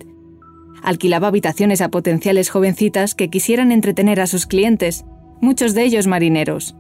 Alquilaba 0.85 1.29
habitaciones 1.29 1.81
a 1.81 1.89
potenciales 1.89 2.51
jovencitas 2.51 3.15
que 3.15 3.31
quisieran 3.31 3.73
entretener 3.73 4.21
a 4.21 4.27
sus 4.27 4.45
clientes, 4.45 5.07
muchos 5.41 5.73
de 5.73 5.83
ellos 5.83 6.07
marineros. 6.07 6.77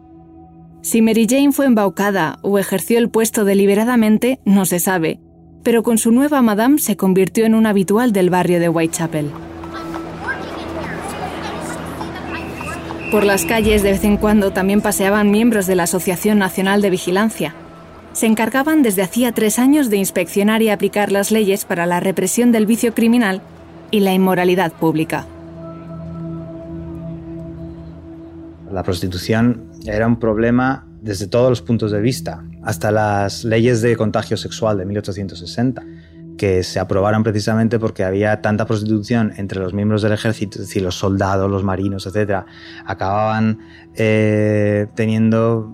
Si 0.83 1.01
Mary 1.01 1.27
Jane 1.27 1.53
fue 1.53 1.65
embaucada 1.65 2.39
o 2.43 2.59
ejerció 2.59 2.99
el 2.99 3.09
puesto 3.09 3.47
deliberadamente, 3.47 4.41
no 4.45 4.67
se 4.67 4.79
sabe, 4.79 5.21
pero 5.63 5.83
con 5.83 5.97
su 5.97 6.13
nueva 6.13 6.43
madame 6.43 6.79
se 6.79 6.99
convirtió 6.99 7.47
en 7.47 7.55
un 7.55 7.65
habitual 7.65 8.13
del 8.13 8.29
barrio 8.29 8.61
de 8.61 8.69
Whitechapel. 8.69 9.31
Por 13.11 13.25
las 13.25 13.47
calles 13.47 13.83
de 13.83 13.93
vez 13.93 14.05
en 14.05 14.19
cuando 14.19 14.51
también 14.51 14.83
paseaban 14.83 15.31
miembros 15.31 15.67
de 15.67 15.77
la 15.77 15.85
Asociación 15.85 16.39
Nacional 16.39 16.83
de 16.83 16.91
Vigilancia. 16.91 17.55
Se 18.13 18.27
encargaban 18.27 18.83
desde 18.83 19.01
hacía 19.01 19.33
tres 19.33 19.59
años 19.59 19.89
de 19.89 19.97
inspeccionar 19.97 20.61
y 20.61 20.69
aplicar 20.69 21.11
las 21.11 21.31
leyes 21.31 21.65
para 21.65 21.87
la 21.87 22.01
represión 22.01 22.53
del 22.53 22.67
vicio 22.67 22.93
criminal 22.93 23.41
y 23.95 24.01
la 24.01 24.13
inmoralidad 24.13 24.73
pública. 24.73 25.25
La 28.73 28.83
prostitución 28.83 29.71
era 29.87 30.09
un 30.09 30.19
problema 30.19 30.85
desde 31.01 31.29
todos 31.29 31.49
los 31.49 31.63
puntos 31.63 31.93
de 31.93 32.01
vista, 32.01 32.43
hasta 32.65 32.91
las 32.91 33.45
leyes 33.45 33.83
de 33.83 33.95
contagio 33.95 34.37
sexual 34.37 34.79
de 34.79 34.85
1860, 34.87 35.85
que 36.37 36.63
se 36.63 36.81
aprobaron 36.81 37.23
precisamente 37.23 37.79
porque 37.79 38.05
había 38.05 38.41
tanta 38.41 38.67
prostitución 38.67 39.33
entre 39.37 39.61
los 39.61 39.73
miembros 39.73 40.03
del 40.03 40.13
ejército, 40.13 40.59
es 40.61 40.69
decir, 40.69 40.83
los 40.83 40.97
soldados, 40.97 41.51
los 41.51 41.63
marinos, 41.63 42.07
etc., 42.07 42.45
acababan 42.85 43.59
eh, 43.95 44.87
teniendo 44.95 45.71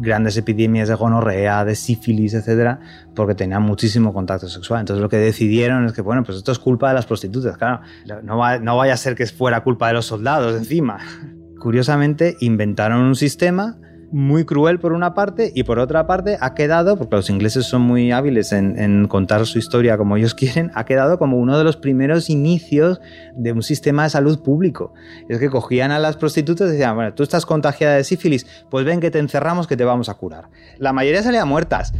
grandes 0.00 0.36
epidemias 0.36 0.88
de 0.88 0.94
gonorrea, 0.94 1.64
de 1.64 1.74
sífilis, 1.74 2.34
etcétera, 2.34 2.80
porque 3.14 3.34
tenían 3.34 3.62
muchísimo 3.62 4.12
contacto 4.12 4.48
sexual. 4.48 4.80
Entonces 4.80 5.02
lo 5.02 5.08
que 5.08 5.18
decidieron 5.18 5.84
es 5.86 5.92
que, 5.92 6.02
bueno, 6.02 6.24
pues 6.24 6.38
esto 6.38 6.52
es 6.52 6.58
culpa 6.58 6.88
de 6.88 6.94
las 6.94 7.06
prostitutas, 7.06 7.58
claro, 7.58 7.80
no, 8.22 8.58
no 8.60 8.76
vaya 8.76 8.94
a 8.94 8.96
ser 8.96 9.14
que 9.14 9.26
fuera 9.26 9.62
culpa 9.62 9.88
de 9.88 9.94
los 9.94 10.06
soldados 10.06 10.56
encima. 10.56 10.98
Curiosamente, 11.60 12.36
inventaron 12.40 13.00
un 13.02 13.16
sistema 13.16 13.78
muy 14.10 14.44
cruel 14.44 14.80
por 14.80 14.92
una 14.92 15.14
parte 15.14 15.52
y 15.54 15.64
por 15.64 15.78
otra 15.78 16.06
parte 16.06 16.38
ha 16.40 16.54
quedado, 16.54 16.96
porque 16.96 17.16
los 17.16 17.30
ingleses 17.30 17.66
son 17.66 17.82
muy 17.82 18.12
hábiles 18.12 18.52
en, 18.52 19.06
contar 19.08 19.46
su 19.46 19.58
historia 19.58 19.96
como 19.96 20.16
ellos 20.16 20.34
quieren, 20.34 20.70
ha 20.74 20.84
quedado 20.84 21.18
como 21.18 21.38
uno 21.38 21.58
de 21.58 21.64
los 21.64 21.76
primeros 21.76 22.30
inicios 22.30 23.00
de 23.34 23.52
un 23.52 23.62
sistema 23.62 24.04
de 24.04 24.10
salud 24.10 24.42
público. 24.42 24.92
Es 25.28 25.38
que 25.38 25.50
cogían 25.50 25.90
a 25.90 25.98
las 25.98 26.16
prostitutas 26.16 26.68
y 26.68 26.72
decían, 26.72 26.96
bueno, 26.96 27.14
tú 27.14 27.22
estás 27.22 27.46
contagiada 27.46 27.96
de 27.96 28.04
sífilis, 28.04 28.46
pues 28.70 28.84
ven 28.84 29.00
que 29.00 29.10
te 29.10 29.18
encerramos 29.18 29.66
que 29.66 29.76
te 29.76 29.84
vamos 29.84 30.08
a 30.08 30.14
curar. 30.14 30.48
La 30.78 30.92
mayoría 30.92 31.22
salían 31.22 31.48
muertas. 31.48 31.92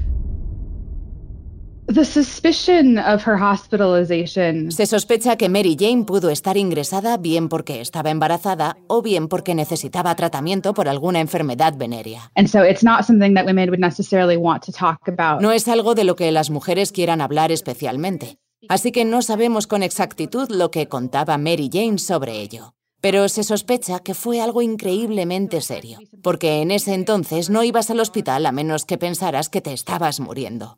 The 1.88 2.04
suspicion 2.04 2.98
of 2.98 3.26
her 3.26 3.40
hospitalization. 3.40 4.70
Se 4.70 4.84
sospecha 4.84 5.36
que 5.36 5.48
Mary 5.48 5.74
Jane 5.74 6.04
pudo 6.04 6.28
estar 6.28 6.58
ingresada 6.58 7.16
bien 7.16 7.48
porque 7.48 7.80
estaba 7.80 8.10
embarazada 8.10 8.76
o 8.88 9.00
bien 9.00 9.26
porque 9.26 9.54
necesitaba 9.54 10.14
tratamiento 10.14 10.74
por 10.74 10.86
alguna 10.86 11.20
enfermedad 11.20 11.78
venérea. 11.78 12.30
And 12.36 12.46
so 12.46 12.62
it's 12.62 12.84
not 12.84 13.04
something 13.06 13.32
that 13.34 13.46
women 13.46 13.70
would 13.70 13.80
necessarily 13.80 14.36
want 14.36 14.64
to 14.66 14.72
talk 14.72 15.08
about. 15.08 15.40
No 15.40 15.50
es 15.50 15.66
algo 15.66 15.94
de 15.94 16.04
lo 16.04 16.14
que 16.14 16.30
las 16.30 16.50
mujeres 16.50 16.92
quieran 16.92 17.22
hablar 17.22 17.52
especialmente. 17.52 18.36
Así 18.68 18.92
que 18.92 19.06
no 19.06 19.22
sabemos 19.22 19.66
con 19.66 19.82
exactitud 19.82 20.50
lo 20.50 20.70
que 20.70 20.88
contaba 20.88 21.38
Mary 21.38 21.70
Jane 21.72 21.96
sobre 21.96 22.42
ello. 22.42 22.74
Pero 23.00 23.30
se 23.30 23.44
sospecha 23.44 24.00
que 24.00 24.12
fue 24.12 24.42
algo 24.42 24.60
increíblemente 24.60 25.62
serio, 25.62 26.00
porque 26.22 26.60
en 26.60 26.70
ese 26.70 26.92
entonces 26.92 27.48
no 27.48 27.64
ibas 27.64 27.88
al 27.88 28.00
hospital 28.00 28.44
a 28.44 28.52
menos 28.52 28.84
que 28.84 28.98
pensaras 28.98 29.48
que 29.48 29.62
te 29.62 29.72
estabas 29.72 30.20
muriendo. 30.20 30.76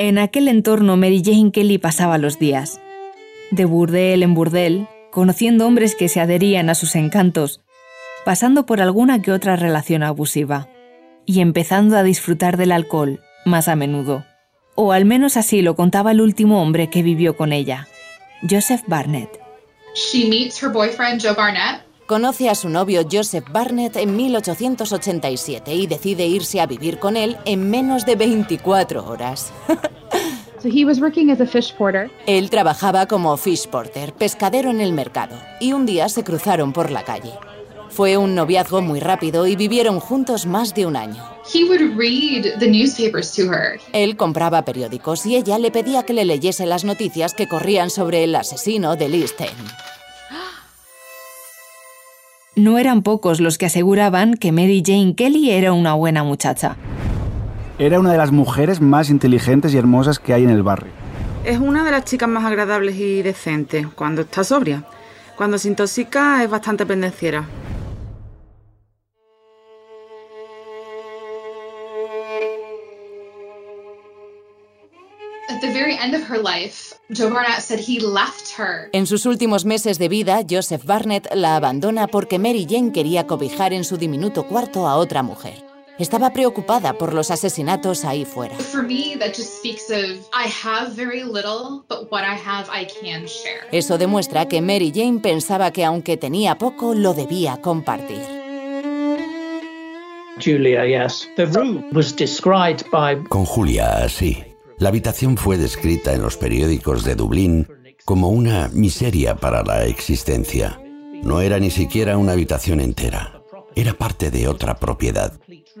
En 0.00 0.16
aquel 0.16 0.46
entorno 0.46 0.96
Mary 0.96 1.22
Jane 1.24 1.50
Kelly 1.50 1.76
pasaba 1.76 2.18
los 2.18 2.38
días, 2.38 2.80
de 3.50 3.64
burdel 3.64 4.22
en 4.22 4.32
burdel, 4.32 4.86
conociendo 5.10 5.66
hombres 5.66 5.96
que 5.96 6.08
se 6.08 6.20
adherían 6.20 6.70
a 6.70 6.76
sus 6.76 6.94
encantos, 6.94 7.62
pasando 8.24 8.64
por 8.64 8.80
alguna 8.80 9.20
que 9.20 9.32
otra 9.32 9.56
relación 9.56 10.04
abusiva, 10.04 10.68
y 11.26 11.40
empezando 11.40 11.96
a 11.96 12.04
disfrutar 12.04 12.56
del 12.56 12.70
alcohol 12.70 13.18
más 13.44 13.66
a 13.66 13.74
menudo. 13.74 14.24
O 14.76 14.92
al 14.92 15.04
menos 15.04 15.36
así 15.36 15.62
lo 15.62 15.74
contaba 15.74 16.12
el 16.12 16.20
último 16.20 16.62
hombre 16.62 16.90
que 16.90 17.02
vivió 17.02 17.36
con 17.36 17.52
ella, 17.52 17.88
Joseph 18.48 18.82
Barnett. 18.86 19.40
She 19.96 20.28
meets 20.28 20.62
her 20.62 20.70
boyfriend 20.70 21.20
Joe 21.20 21.34
Barnett 21.34 21.87
Conoce 22.08 22.48
a 22.48 22.54
su 22.54 22.70
novio 22.70 23.02
Joseph 23.12 23.44
Barnett 23.52 23.96
en 23.96 24.16
1887 24.16 25.74
y 25.74 25.86
decide 25.86 26.26
irse 26.26 26.58
a 26.58 26.64
vivir 26.64 26.98
con 26.98 27.18
él 27.18 27.36
en 27.44 27.68
menos 27.68 28.06
de 28.06 28.16
24 28.16 29.06
horas. 29.06 29.52
Él 32.26 32.48
trabajaba 32.48 33.06
como 33.06 33.36
fish 33.36 33.68
porter, 33.68 34.14
pescadero 34.14 34.70
en 34.70 34.80
el 34.80 34.94
mercado, 34.94 35.36
y 35.60 35.74
un 35.74 35.84
día 35.84 36.08
se 36.08 36.24
cruzaron 36.24 36.72
por 36.72 36.90
la 36.90 37.04
calle. 37.04 37.34
Fue 37.90 38.16
un 38.16 38.34
noviazgo 38.34 38.80
muy 38.80 39.00
rápido 39.00 39.46
y 39.46 39.54
vivieron 39.54 40.00
juntos 40.00 40.46
más 40.46 40.74
de 40.74 40.86
un 40.86 40.96
año. 40.96 41.22
Él 43.92 44.16
compraba 44.16 44.64
periódicos 44.64 45.26
y 45.26 45.36
ella 45.36 45.58
le 45.58 45.70
pedía 45.70 46.04
que 46.04 46.14
le 46.14 46.24
leyese 46.24 46.64
las 46.64 46.84
noticias 46.84 47.34
que 47.34 47.46
corrían 47.46 47.90
sobre 47.90 48.24
el 48.24 48.34
asesino 48.34 48.96
de 48.96 49.10
Listen. 49.10 49.97
No 52.58 52.76
eran 52.76 53.02
pocos 53.02 53.40
los 53.40 53.56
que 53.56 53.66
aseguraban 53.66 54.34
que 54.34 54.50
Mary 54.50 54.82
Jane 54.84 55.14
Kelly 55.14 55.52
era 55.52 55.72
una 55.72 55.94
buena 55.94 56.24
muchacha. 56.24 56.74
Era 57.78 58.00
una 58.00 58.10
de 58.10 58.18
las 58.18 58.32
mujeres 58.32 58.80
más 58.80 59.10
inteligentes 59.10 59.72
y 59.72 59.76
hermosas 59.76 60.18
que 60.18 60.34
hay 60.34 60.42
en 60.42 60.50
el 60.50 60.64
barrio. 60.64 60.90
Es 61.44 61.60
una 61.60 61.84
de 61.84 61.92
las 61.92 62.04
chicas 62.04 62.28
más 62.28 62.44
agradables 62.44 62.96
y 62.96 63.22
decentes 63.22 63.86
cuando 63.86 64.22
está 64.22 64.42
sobria. 64.42 64.82
Cuando 65.36 65.56
se 65.56 65.68
intoxica 65.68 66.42
es 66.42 66.50
bastante 66.50 66.84
pendenciera. 66.84 67.46
En 78.92 79.06
sus 79.06 79.24
últimos 79.24 79.64
meses 79.64 79.98
de 79.98 80.08
vida, 80.08 80.42
Joseph 80.48 80.84
Barnett 80.84 81.26
la 81.34 81.56
abandona 81.56 82.06
porque 82.06 82.38
Mary 82.38 82.66
Jane 82.68 82.92
quería 82.92 83.26
cobijar 83.26 83.72
en 83.72 83.84
su 83.84 83.96
diminuto 83.96 84.46
cuarto 84.46 84.86
a 84.86 84.96
otra 84.96 85.22
mujer. 85.22 85.64
Estaba 85.98 86.32
preocupada 86.32 86.92
por 86.92 87.14
los 87.14 87.30
asesinatos 87.30 88.04
ahí 88.04 88.24
fuera. 88.24 88.56
Eso 93.72 93.98
demuestra 93.98 94.46
que 94.46 94.60
Mary 94.60 94.92
Jane 94.94 95.18
pensaba 95.20 95.72
que 95.72 95.84
aunque 95.84 96.16
tenía 96.16 96.56
poco, 96.56 96.94
lo 96.94 97.14
debía 97.14 97.56
compartir. 97.60 98.22
Julia, 100.40 100.84
yes. 100.86 101.28
The 101.36 101.46
room 101.46 101.84
was 101.92 102.14
described 102.14 102.84
by... 102.92 103.24
Con 103.28 103.44
Julia, 103.44 104.08
sí. 104.08 104.47
La 104.78 104.90
habitación 104.90 105.36
fue 105.36 105.56
descrita 105.56 106.14
en 106.14 106.22
los 106.22 106.36
periódicos 106.36 107.04
de 107.04 107.16
Dublín 107.16 107.66
como 108.04 108.28
una 108.28 108.70
miseria 108.72 109.34
para 109.34 109.64
la 109.64 109.84
existencia. 109.86 110.80
No 111.24 111.40
era 111.40 111.58
ni 111.58 111.70
siquiera 111.70 112.16
una 112.16 112.32
habitación 112.32 112.80
entera, 112.80 113.42
era 113.74 113.94
parte 113.94 114.30
de 114.30 114.46
otra 114.46 114.76
propiedad, 114.76 115.32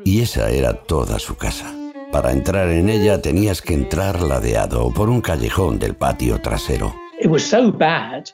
y 0.04 0.20
esa 0.20 0.50
era 0.50 0.72
toda 0.72 1.20
su 1.20 1.36
casa. 1.36 1.72
Para 2.10 2.32
entrar 2.32 2.70
en 2.70 2.88
ella 2.88 3.22
tenías 3.22 3.62
que 3.62 3.74
entrar 3.74 4.20
ladeado 4.20 4.92
por 4.92 5.10
un 5.10 5.20
callejón 5.20 5.78
del 5.78 5.94
patio 5.94 6.40
trasero. 6.40 6.92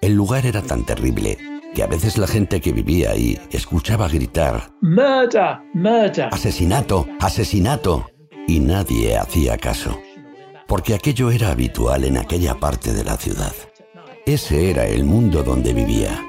El 0.00 0.14
lugar 0.14 0.46
era 0.46 0.62
tan 0.62 0.87
terrible 0.87 1.37
que 1.74 1.83
a 1.83 1.87
veces 1.87 2.16
la 2.16 2.27
gente 2.27 2.62
que 2.62 2.72
vivía 2.72 3.11
ahí 3.11 3.38
escuchaba 3.50 4.09
gritar 4.09 4.70
¡Murder! 4.81 5.59
¡Murder! 5.74 6.29
¡Asesinato! 6.33 7.07
¡Asesinato! 7.20 8.07
Y 8.46 8.61
nadie 8.61 9.16
hacía 9.16 9.59
caso 9.59 9.98
porque 10.66 10.94
aquello 10.94 11.31
era 11.31 11.50
habitual 11.50 12.05
en 12.05 12.16
aquella 12.16 12.55
parte 12.55 12.92
de 12.92 13.05
la 13.05 13.16
ciudad. 13.16 13.53
Ese 14.27 14.70
era 14.70 14.87
el 14.87 15.05
mundo 15.05 15.42
donde 15.42 15.74
vivía. 15.74 16.22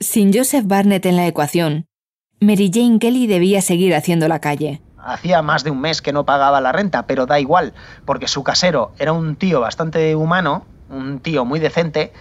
Sin 0.00 0.34
Joseph 0.34 0.66
Barnett 0.66 1.06
en 1.06 1.16
la 1.16 1.26
ecuación, 1.26 1.86
Mary 2.40 2.70
Jane 2.72 2.98
Kelly 2.98 3.26
debía 3.26 3.62
seguir 3.62 3.94
haciendo 3.94 4.28
la 4.28 4.40
calle. 4.40 4.82
Hacía 4.98 5.42
más 5.42 5.64
de 5.64 5.70
un 5.70 5.80
mes 5.80 6.02
que 6.02 6.12
no 6.12 6.24
pagaba 6.24 6.60
la 6.60 6.72
renta, 6.72 7.06
pero 7.06 7.26
da 7.26 7.38
igual, 7.38 7.74
porque 8.04 8.28
su 8.28 8.42
casero 8.42 8.92
era 8.98 9.12
un 9.12 9.36
tío 9.36 9.60
bastante 9.60 10.14
humano, 10.14 10.66
un 10.90 11.20
tío 11.20 11.44
muy 11.44 11.60
decente, 11.60 12.12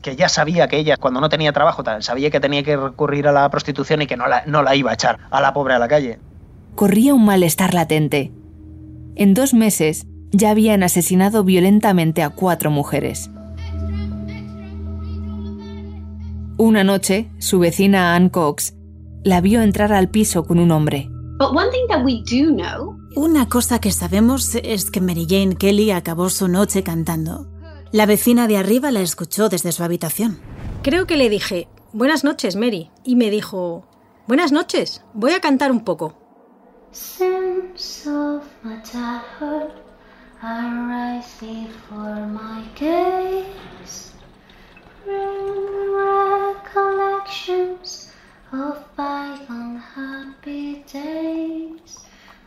que 0.00 0.16
ya 0.16 0.28
sabía 0.28 0.68
que 0.68 0.78
ella, 0.78 0.96
cuando 0.96 1.20
no 1.20 1.28
tenía 1.28 1.52
trabajo, 1.52 1.84
sabía 2.00 2.30
que 2.30 2.40
tenía 2.40 2.62
que 2.62 2.76
recurrir 2.76 3.28
a 3.28 3.32
la 3.32 3.48
prostitución 3.50 4.02
y 4.02 4.06
que 4.06 4.16
no 4.16 4.26
la, 4.26 4.44
no 4.46 4.62
la 4.62 4.74
iba 4.74 4.90
a 4.90 4.94
echar 4.94 5.18
a 5.30 5.40
la 5.40 5.52
pobre 5.52 5.74
a 5.74 5.78
la 5.78 5.88
calle. 5.88 6.18
Corría 6.74 7.14
un 7.14 7.24
malestar 7.24 7.74
latente. 7.74 8.32
En 9.16 9.34
dos 9.34 9.54
meses 9.54 10.06
ya 10.30 10.50
habían 10.50 10.82
asesinado 10.82 11.44
violentamente 11.44 12.22
a 12.22 12.30
cuatro 12.30 12.70
mujeres. 12.70 13.30
Una 16.56 16.84
noche, 16.84 17.30
su 17.38 17.58
vecina 17.58 18.14
Ann 18.14 18.28
Cox 18.28 18.74
la 19.22 19.40
vio 19.40 19.62
entrar 19.62 19.92
al 19.92 20.08
piso 20.08 20.44
con 20.44 20.58
un 20.58 20.70
hombre. 20.70 21.10
Una 23.16 23.48
cosa 23.48 23.80
que 23.80 23.92
sabemos 23.92 24.54
es 24.54 24.90
que 24.90 25.00
Mary 25.00 25.26
Jane 25.28 25.56
Kelly 25.56 25.90
acabó 25.90 26.28
su 26.30 26.48
noche 26.48 26.82
cantando. 26.82 27.50
La 27.92 28.06
vecina 28.06 28.46
de 28.46 28.56
arriba 28.56 28.90
la 28.90 29.00
escuchó 29.00 29.48
desde 29.48 29.72
su 29.72 29.82
habitación. 29.82 30.38
Creo 30.82 31.06
que 31.06 31.16
le 31.16 31.28
dije, 31.28 31.68
buenas 31.92 32.24
noches, 32.24 32.56
Mary, 32.56 32.90
y 33.04 33.16
me 33.16 33.30
dijo, 33.30 33.86
buenas 34.28 34.52
noches, 34.52 35.02
voy 35.12 35.32
a 35.32 35.40
cantar 35.40 35.72
un 35.72 35.80
poco. 35.80 36.19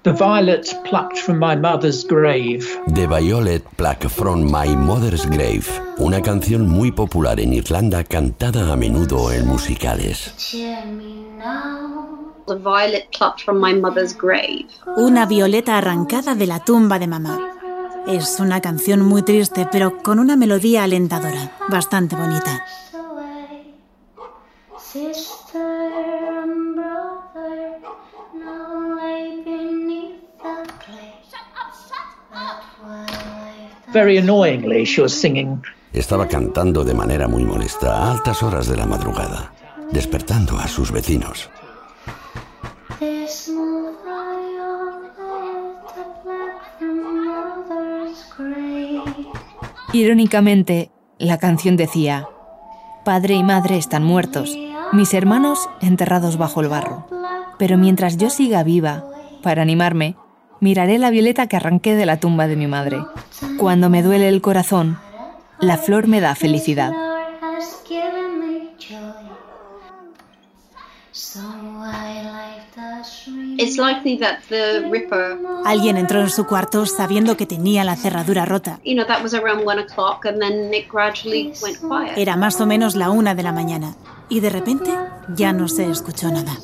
The 0.03 0.11
violet 0.11 0.75
plucked 0.83 1.19
from 1.19 1.39
my 1.39 1.55
mother's 1.55 2.03
grave. 2.03 2.67
The 2.87 3.07
Violet 3.07 3.63
Plucked 3.77 4.09
from 4.09 4.51
My 4.51 4.67
Mother's 4.75 5.25
Grave, 5.25 5.65
una 5.97 6.21
canción 6.21 6.67
muy 6.67 6.91
popular 6.91 7.39
en 7.39 7.53
Irlanda 7.53 8.03
cantada 8.03 8.73
a 8.73 8.75
menudo 8.75 9.31
en 9.31 9.47
musicales. 9.47 10.33
Una 14.97 15.25
violeta 15.25 15.77
arrancada 15.77 16.35
de 16.35 16.47
la 16.47 16.59
tumba 16.59 16.99
de 16.99 17.07
mamá. 17.07 17.39
Es 18.07 18.39
una 18.39 18.59
canción 18.59 19.01
muy 19.01 19.23
triste, 19.23 19.67
pero 19.71 20.03
con 20.03 20.19
una 20.19 20.35
melodía 20.35 20.83
alentadora, 20.83 21.51
bastante 21.69 22.15
bonita. 22.15 22.65
Very 33.93 34.17
annoyingly, 34.17 34.85
she 34.85 35.01
was 35.01 35.13
singing. 35.13 35.61
Estaba 35.93 36.27
cantando 36.27 36.83
de 36.83 36.95
manera 36.95 37.27
muy 37.27 37.43
molesta 37.43 37.95
a 37.95 38.11
altas 38.11 38.41
horas 38.41 38.67
de 38.67 38.75
la 38.75 38.87
madrugada, 38.87 39.53
despertando 39.91 40.57
a 40.57 40.67
sus 40.67 40.91
vecinos. 40.91 41.49
Irónicamente, 49.93 50.89
la 51.19 51.37
canción 51.37 51.77
decía, 51.77 52.27
Padre 53.05 53.35
y 53.35 53.43
madre 53.43 53.77
están 53.77 54.03
muertos, 54.03 54.57
mis 54.91 55.13
hermanos 55.13 55.69
enterrados 55.81 56.37
bajo 56.37 56.61
el 56.61 56.67
barro. 56.67 57.05
Pero 57.59 57.77
mientras 57.77 58.17
yo 58.17 58.31
siga 58.31 58.63
viva, 58.63 59.03
para 59.43 59.61
animarme, 59.61 60.15
miraré 60.59 60.97
la 60.97 61.11
violeta 61.11 61.45
que 61.45 61.57
arranqué 61.57 61.93
de 61.93 62.07
la 62.07 62.19
tumba 62.19 62.47
de 62.47 62.55
mi 62.55 62.65
madre. 62.65 63.05
Cuando 63.59 63.91
me 63.91 64.01
duele 64.01 64.29
el 64.29 64.41
corazón, 64.41 64.97
la 65.59 65.77
flor 65.77 66.07
me 66.07 66.21
da 66.21 66.33
felicidad. 66.33 66.91
Alguien 75.65 75.97
entró 75.97 76.21
en 76.21 76.29
su 76.29 76.45
cuarto 76.45 76.85
sabiendo 76.85 77.37
que 77.37 77.45
tenía 77.45 77.83
la 77.83 77.95
cerradura 77.95 78.45
rota. 78.45 78.79
Era 82.15 82.35
más 82.35 82.61
o 82.61 82.65
menos 82.65 82.95
la 82.95 83.09
una 83.09 83.35
de 83.35 83.43
la 83.43 83.51
mañana 83.51 83.95
y 84.29 84.39
de 84.39 84.49
repente 84.49 84.91
ya 85.35 85.53
no 85.53 85.67
se 85.67 85.89
escuchó 85.89 86.29
nada. 86.29 86.57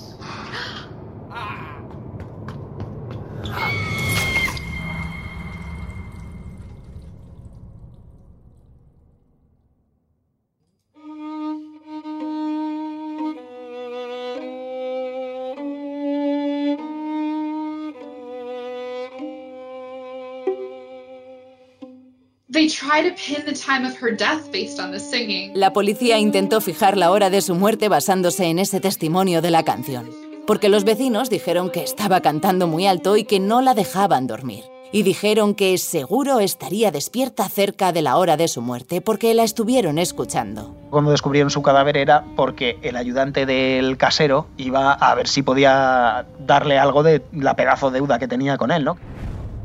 La 25.54 25.72
policía 25.72 26.20
intentó 26.20 26.60
fijar 26.60 26.98
la 26.98 27.12
hora 27.12 27.30
de 27.30 27.42
su 27.42 27.56
muerte 27.56 27.88
basándose 27.88 28.46
en 28.48 28.60
ese 28.60 28.82
testimonio 28.82 29.42
de 29.42 29.52
la 29.52 29.64
canción, 29.64 30.10
porque 30.46 30.68
los 30.68 30.84
vecinos 30.84 31.30
dijeron 31.30 31.70
que 31.70 31.82
estaba 31.82 32.20
cantando 32.20 32.68
muy 32.68 32.88
alto 32.88 33.16
y 33.16 33.24
que 33.24 33.40
no 33.40 33.62
la 33.62 33.74
dejaban 33.74 34.28
dormir. 34.28 34.66
Y 34.92 35.04
dijeron 35.04 35.56
que 35.56 35.78
seguro 35.78 36.40
estaría 36.40 36.92
despierta 36.92 37.48
cerca 37.48 37.94
de 37.94 38.02
la 38.02 38.18
hora 38.18 38.36
de 38.36 38.48
su 38.48 38.62
muerte 38.62 39.00
porque 39.00 39.34
la 39.34 39.44
estuvieron 39.44 39.98
escuchando. 39.98 40.76
Cuando 40.90 41.12
descubrieron 41.12 41.52
su 41.52 41.62
cadáver 41.62 41.96
era 41.96 42.26
porque 42.36 42.80
el 42.82 42.98
ayudante 42.98 43.46
del 43.46 43.96
casero 43.98 44.48
iba 44.58 44.92
a 44.92 45.16
ver 45.16 45.28
si 45.28 45.42
podía 45.42 46.26
darle 46.40 46.80
algo 46.80 47.04
de 47.04 47.22
la 47.32 47.56
pedazo 47.56 47.92
deuda 47.92 48.20
que 48.20 48.28
tenía 48.28 48.58
con 48.58 48.72
él, 48.72 48.84
¿no? 48.84 48.98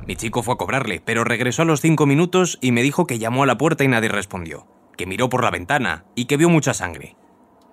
Mi 0.06 0.16
chico 0.16 0.42
fue 0.42 0.54
a 0.54 0.58
cobrarle, 0.58 1.00
pero 1.00 1.24
regresó 1.24 1.62
a 1.62 1.64
los 1.64 1.80
cinco 1.80 2.04
minutos 2.06 2.58
y 2.60 2.72
me 2.72 2.82
dijo 2.82 3.06
que 3.06 3.18
llamó 3.18 3.42
a 3.42 3.46
la 3.46 3.56
puerta 3.56 3.84
y 3.84 3.88
nadie 3.88 4.10
respondió, 4.10 4.66
que 4.96 5.06
miró 5.06 5.28
por 5.30 5.42
la 5.42 5.50
ventana 5.50 6.04
y 6.14 6.26
que 6.26 6.36
vio 6.36 6.50
mucha 6.50 6.74
sangre. 6.74 7.16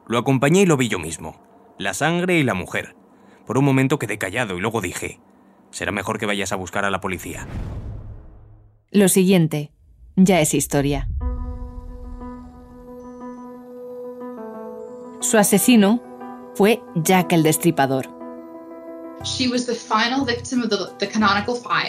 Lo 0.08 0.18
acompañé 0.18 0.62
y 0.62 0.66
lo 0.66 0.78
vi 0.78 0.88
yo 0.88 0.98
mismo, 0.98 1.42
la 1.78 1.94
sangre 1.94 2.38
y 2.40 2.44
la 2.44 2.54
mujer. 2.54 2.96
Por 3.46 3.58
un 3.58 3.66
momento 3.66 4.00
quedé 4.00 4.18
callado 4.18 4.58
y 4.58 4.62
luego 4.62 4.80
dije, 4.80 5.20
será 5.72 5.92
mejor 5.92 6.20
que 6.20 6.26
vayas 6.26 6.54
a 6.54 6.56
buscar 6.56 6.86
a 6.86 6.90
la 6.90 7.02
policía. 7.02 7.48
Lo 8.92 9.10
siguiente 9.10 9.72
ya 10.16 10.40
es 10.40 10.54
historia. 10.54 11.10
Su 15.20 15.38
asesino 15.38 16.02
fue 16.56 16.82
Jack 16.96 17.34
el 17.34 17.44
Destripador. 17.44 18.21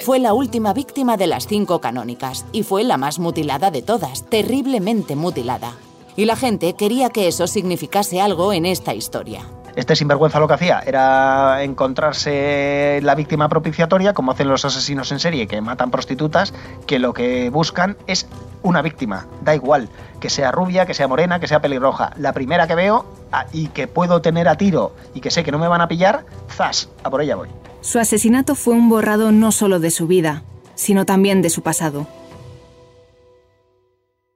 Fue 0.05 0.19
la 0.19 0.35
última 0.35 0.73
víctima 0.73 1.17
de 1.17 1.27
las 1.27 1.47
cinco 1.47 1.81
canónicas 1.81 2.45
y 2.53 2.63
fue 2.63 2.85
la 2.85 2.97
más 2.97 3.19
mutilada 3.19 3.71
de 3.71 3.83
todas, 3.83 4.25
terriblemente 4.29 5.17
mutilada. 5.17 5.73
Y 6.17 6.27
la 6.27 6.37
gente 6.37 6.75
quería 6.75 7.11
que 7.11 7.29
eso 7.29 7.47
significase 7.47 8.21
algo 8.21 8.53
en 8.53 8.67
esta 8.67 8.95
historia. 8.95 9.47
Este 9.75 9.97
sinvergüenza 9.97 10.39
lo 10.39 10.49
que 10.49 10.55
hacía 10.55 10.81
era 10.81 11.63
encontrarse 11.63 13.01
la 13.03 13.15
víctima 13.15 13.49
propiciatoria, 13.49 14.13
como 14.13 14.33
hacen 14.33 14.49
los 14.49 14.67
asesinos 14.67 15.11
en 15.13 15.19
serie 15.19 15.47
que 15.47 15.63
matan 15.63 15.91
prostitutas, 15.91 16.53
que 16.87 16.99
lo 16.99 17.15
que 17.15 17.49
buscan 17.49 17.97
es 18.07 18.27
una 18.63 18.83
víctima, 18.83 19.27
da 19.43 19.55
igual, 19.55 19.89
que 20.21 20.31
sea 20.31 20.51
rubia, 20.53 20.87
que 20.87 20.95
sea 20.95 21.09
morena, 21.09 21.41
que 21.41 21.47
sea 21.47 21.61
pelirroja. 21.61 22.13
La 22.17 22.33
primera 22.33 22.67
que 22.67 22.75
veo 22.75 23.07
ah, 23.33 23.47
y 23.53 23.69
que 23.69 23.87
puedo 23.87 24.23
tener 24.23 24.49
a 24.49 24.57
tiro 24.57 24.95
y 25.15 25.21
que 25.21 25.31
sé 25.31 25.45
que 25.45 25.53
no 25.53 25.59
me 25.59 25.69
van 25.69 25.81
a 25.81 25.89
pillar, 25.89 26.25
zas, 26.49 26.89
a 27.03 27.11
por 27.11 27.23
ella 27.23 27.37
voy. 27.37 27.49
Su 27.81 27.99
asesinato 27.99 28.55
fue 28.55 28.75
un 28.75 28.89
borrado 28.89 29.33
no 29.33 29.53
solo 29.53 29.81
de 29.81 29.91
su 29.91 30.07
vida, 30.07 30.43
sino 30.75 31.05
también 31.05 31.43
de 31.43 31.51
su 31.51 31.63
pasado. 31.63 32.07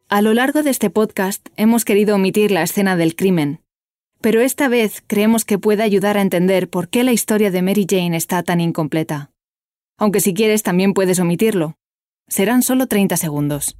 A 0.08 0.22
lo 0.22 0.34
largo 0.34 0.62
de 0.62 0.70
este 0.70 0.90
podcast 0.90 1.48
hemos 1.56 1.84
querido 1.84 2.14
omitir 2.14 2.50
la 2.50 2.62
escena 2.62 2.96
del 2.96 3.16
crimen, 3.16 3.60
pero 4.20 4.40
esta 4.40 4.68
vez 4.68 5.02
creemos 5.06 5.44
que 5.44 5.58
puede 5.58 5.82
ayudar 5.82 6.16
a 6.16 6.22
entender 6.22 6.68
por 6.68 6.88
qué 6.88 7.04
la 7.04 7.12
historia 7.12 7.50
de 7.50 7.62
Mary 7.62 7.86
Jane 7.88 8.16
está 8.16 8.42
tan 8.42 8.60
incompleta. 8.60 9.30
Aunque 9.98 10.20
si 10.20 10.34
quieres 10.34 10.62
también 10.62 10.94
puedes 10.94 11.18
omitirlo. 11.20 11.76
Serán 12.28 12.62
solo 12.62 12.86
30 12.86 13.16
segundos. 13.16 13.76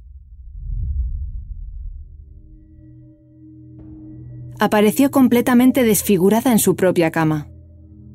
Apareció 4.59 5.11
completamente 5.11 5.83
desfigurada 5.83 6.51
en 6.51 6.59
su 6.59 6.75
propia 6.75 7.11
cama. 7.11 7.47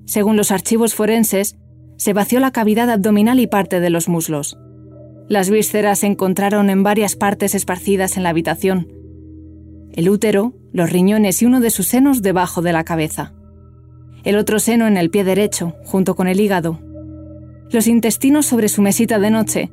Según 0.06 0.36
los 0.36 0.50
archivos 0.50 0.94
forenses, 0.94 1.56
se 1.96 2.12
vació 2.12 2.40
la 2.40 2.50
cavidad 2.50 2.90
abdominal 2.90 3.38
y 3.38 3.46
parte 3.46 3.80
de 3.80 3.90
los 3.90 4.08
muslos. 4.08 4.58
Las 5.28 5.50
vísceras 5.50 6.00
se 6.00 6.06
encontraron 6.06 6.68
en 6.68 6.82
varias 6.82 7.16
partes 7.16 7.54
esparcidas 7.54 8.16
en 8.16 8.24
la 8.24 8.30
habitación, 8.30 8.88
el 9.92 10.08
útero, 10.08 10.54
los 10.72 10.90
riñones 10.90 11.42
y 11.42 11.44
uno 11.46 11.60
de 11.60 11.70
sus 11.70 11.86
senos 11.86 12.22
debajo 12.22 12.62
de 12.62 12.72
la 12.72 12.82
cabeza. 12.82 13.34
El 14.24 14.36
otro 14.36 14.58
seno 14.58 14.86
en 14.86 14.96
el 14.96 15.10
pie 15.10 15.22
derecho, 15.22 15.74
junto 15.84 16.14
con 16.16 16.28
el 16.28 16.40
hígado. 16.40 16.80
Los 17.70 17.86
intestinos 17.86 18.46
sobre 18.46 18.68
su 18.68 18.80
mesita 18.80 19.18
de 19.18 19.30
noche 19.30 19.70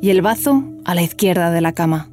y 0.00 0.10
el 0.10 0.22
bazo 0.22 0.64
a 0.86 0.94
la 0.94 1.02
izquierda 1.02 1.50
de 1.50 1.60
la 1.60 1.72
cama. 1.72 2.09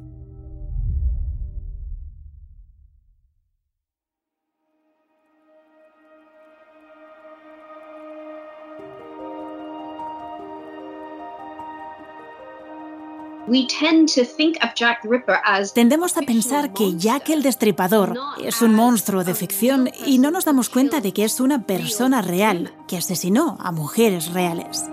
Tendemos 15.74 16.16
a 16.16 16.22
pensar 16.22 16.72
que 16.72 16.96
Jack 16.96 17.30
el 17.30 17.42
Destripador 17.42 18.14
es 18.42 18.62
un 18.62 18.74
monstruo 18.74 19.24
de 19.24 19.34
ficción 19.34 19.90
y 20.06 20.18
no 20.18 20.30
nos 20.30 20.44
damos 20.44 20.68
cuenta 20.68 21.00
de 21.00 21.12
que 21.12 21.24
es 21.24 21.40
una 21.40 21.62
persona 21.62 22.22
real 22.22 22.72
que 22.86 22.96
asesinó 22.96 23.56
a 23.60 23.72
mujeres 23.72 24.32
reales. 24.32 24.84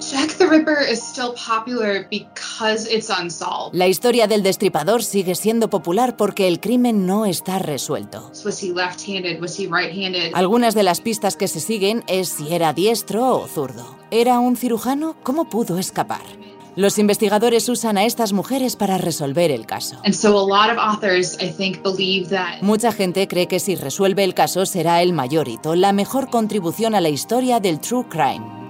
Jack 0.00 0.38
the 0.38 0.46
Ripper 0.46 0.80
is 0.90 1.02
still 1.02 1.34
popular 1.34 2.06
because 2.10 2.88
it's 2.90 3.10
unsolved. 3.10 3.74
La 3.74 3.86
historia 3.86 4.26
del 4.26 4.42
destripador 4.42 5.04
sigue 5.04 5.34
siendo 5.34 5.68
popular 5.68 6.16
porque 6.16 6.48
el 6.48 6.58
crimen 6.58 7.06
no 7.06 7.26
está 7.26 7.58
resuelto. 7.58 8.30
Was 8.44 8.62
he 8.62 8.72
left-handed? 8.72 9.40
Was 9.42 9.58
he 9.58 9.66
right-handed? 9.66 10.32
Algunas 10.32 10.74
de 10.74 10.84
las 10.84 11.02
pistas 11.02 11.36
que 11.36 11.48
se 11.48 11.60
siguen 11.60 12.02
es 12.06 12.30
si 12.30 12.54
era 12.54 12.72
diestro 12.72 13.36
o 13.36 13.46
zurdo. 13.46 13.94
¿Era 14.10 14.40
un 14.40 14.56
cirujano? 14.56 15.16
¿Cómo 15.22 15.50
pudo 15.50 15.78
escapar? 15.78 16.22
Los 16.76 16.98
investigadores 16.98 17.68
usan 17.68 17.98
a 17.98 18.04
estas 18.04 18.32
mujeres 18.32 18.76
para 18.76 18.96
resolver 18.98 19.50
el 19.50 19.66
caso. 19.66 20.00
Mucha 22.62 22.92
gente 22.92 23.28
cree 23.28 23.46
que 23.48 23.60
si 23.60 23.74
resuelve 23.74 24.24
el 24.24 24.34
caso 24.34 24.66
será 24.66 25.02
el 25.02 25.12
mayor 25.12 25.48
hito, 25.48 25.74
la 25.74 25.92
mejor 25.92 26.30
contribución 26.30 26.94
a 26.94 27.00
la 27.00 27.08
historia 27.08 27.60
del 27.60 27.80
true 27.80 28.06
crime. 28.08 28.60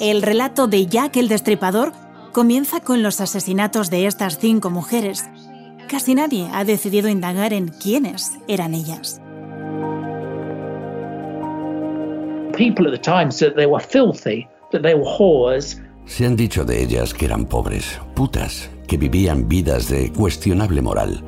El 0.00 0.22
relato 0.22 0.66
de 0.66 0.86
Jack 0.86 1.16
el 1.16 1.28
Destripador 1.28 1.92
comienza 2.32 2.80
con 2.80 3.02
los 3.02 3.20
asesinatos 3.20 3.90
de 3.90 4.06
estas 4.06 4.38
cinco 4.38 4.70
mujeres. 4.70 5.28
Casi 5.86 6.14
nadie 6.14 6.48
ha 6.54 6.64
decidido 6.64 7.10
indagar 7.10 7.52
en 7.52 7.68
quiénes 7.68 8.30
eran 8.48 8.72
ellas. 8.72 9.20
Se 16.06 16.26
han 16.26 16.36
dicho 16.36 16.64
de 16.64 16.82
ellas 16.82 17.14
que 17.14 17.26
eran 17.26 17.46
pobres, 17.46 18.00
putas, 18.14 18.70
que 18.86 18.96
vivían 18.96 19.48
vidas 19.48 19.88
de 19.88 20.12
cuestionable 20.12 20.82
moral, 20.82 21.22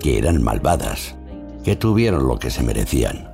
que 0.00 0.18
eran 0.18 0.42
malvadas, 0.42 1.16
que 1.64 1.76
tuvieron 1.76 2.26
lo 2.26 2.38
que 2.38 2.50
se 2.50 2.62
merecían. 2.62 3.28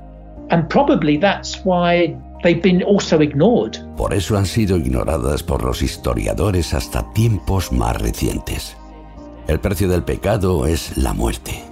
And 0.51 0.69
probably 0.69 1.19
that's 1.19 1.61
why 1.65 2.17
they've 2.43 2.63
been 2.63 2.83
also 2.83 3.21
ignored. 3.21 3.79
Por 3.97 4.15
eso 4.15 4.37
han 4.37 4.47
sido 4.47 4.77
ignoradas 4.77 5.43
por 5.43 5.65
los 5.65 5.83
historiadores 5.83 6.73
hasta 6.75 7.13
tiempos 7.13 7.73
más 7.73 8.01
recientes. 8.01 8.77
El 9.49 9.61
precio 9.61 9.89
del 9.89 10.03
pecado 10.03 10.67
es 10.67 10.97
la 10.97 11.13
muerte. 11.13 11.63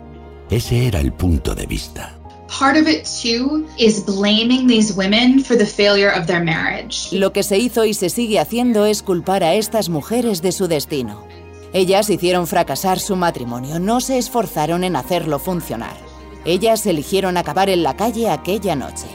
Ese 0.51 0.87
era 0.87 1.01
el 1.01 1.13
punto 1.13 1.55
de 1.55 1.67
vista. 1.67 2.14
Part 2.49 2.77
of 2.77 2.89
it 2.89 3.05
too 3.05 3.67
is 3.79 4.05
blaming 4.05 4.67
these 4.67 4.95
women 4.95 5.43
for 5.43 5.57
the 5.57 5.67
failure 5.67 6.11
of 6.11 6.27
their 6.27 6.43
marriage. 6.43 7.09
Lo 7.13 7.33
que 7.33 7.43
se 7.43 7.59
hizo 7.59 7.85
y 7.85 7.95
se 7.95 8.11
sigue 8.11 8.39
haciendo 8.39 8.87
es 8.87 9.03
culpar 9.03 9.43
a 9.43 9.55
estas 9.55 9.89
mujeres 9.89 10.43
de 10.43 10.53
su 10.53 10.69
destino. 10.69 11.27
Ellas 11.73 12.09
hicieron 12.09 12.47
fracasar 12.47 13.01
su 13.01 13.17
matrimonio, 13.17 13.81
no 13.81 14.01
se 14.01 14.19
esforzaron 14.19 14.85
en 14.85 14.97
hacerlo 14.97 15.39
funcionar. 15.39 15.97
Ellas 16.45 16.87
eligieron 16.87 17.37
acabar 17.37 17.69
en 17.69 17.83
la 17.83 17.97
calle 17.97 18.31
aquella 18.31 18.77
noche. 18.77 19.07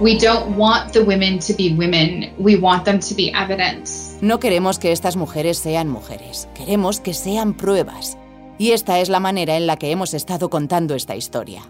We 0.00 0.18
don't 0.18 0.56
want 0.56 0.92
the 0.92 1.04
women 1.04 1.38
to 1.38 1.54
be 1.56 1.76
women. 1.78 2.34
We 2.36 2.56
want 2.56 2.84
them 2.84 2.98
to 2.98 3.14
be 3.14 3.30
evidence. 3.32 4.18
No 4.20 4.40
queremos 4.40 4.80
que 4.80 4.90
estas 4.90 5.14
mujeres 5.14 5.58
sean 5.58 5.88
mujeres, 5.88 6.48
queremos 6.54 6.98
que 6.98 7.14
sean 7.14 7.54
pruebas. 7.54 8.18
Y 8.58 8.70
esta 8.72 9.00
es 9.00 9.08
la 9.08 9.20
manera 9.20 9.56
en 9.56 9.66
la 9.66 9.76
que 9.76 9.90
hemos 9.90 10.14
estado 10.14 10.50
contando 10.50 10.94
esta 10.94 11.16
historia. 11.16 11.62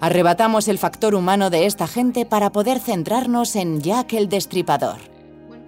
Arrebatamos 0.00 0.68
el 0.68 0.78
factor 0.78 1.14
humano 1.14 1.50
de 1.50 1.66
esta 1.66 1.86
gente 1.86 2.26
para 2.26 2.52
poder 2.52 2.78
centrarnos 2.78 3.56
en 3.56 3.80
Jack 3.80 4.12
el 4.14 4.28
Destripador. 4.28 4.98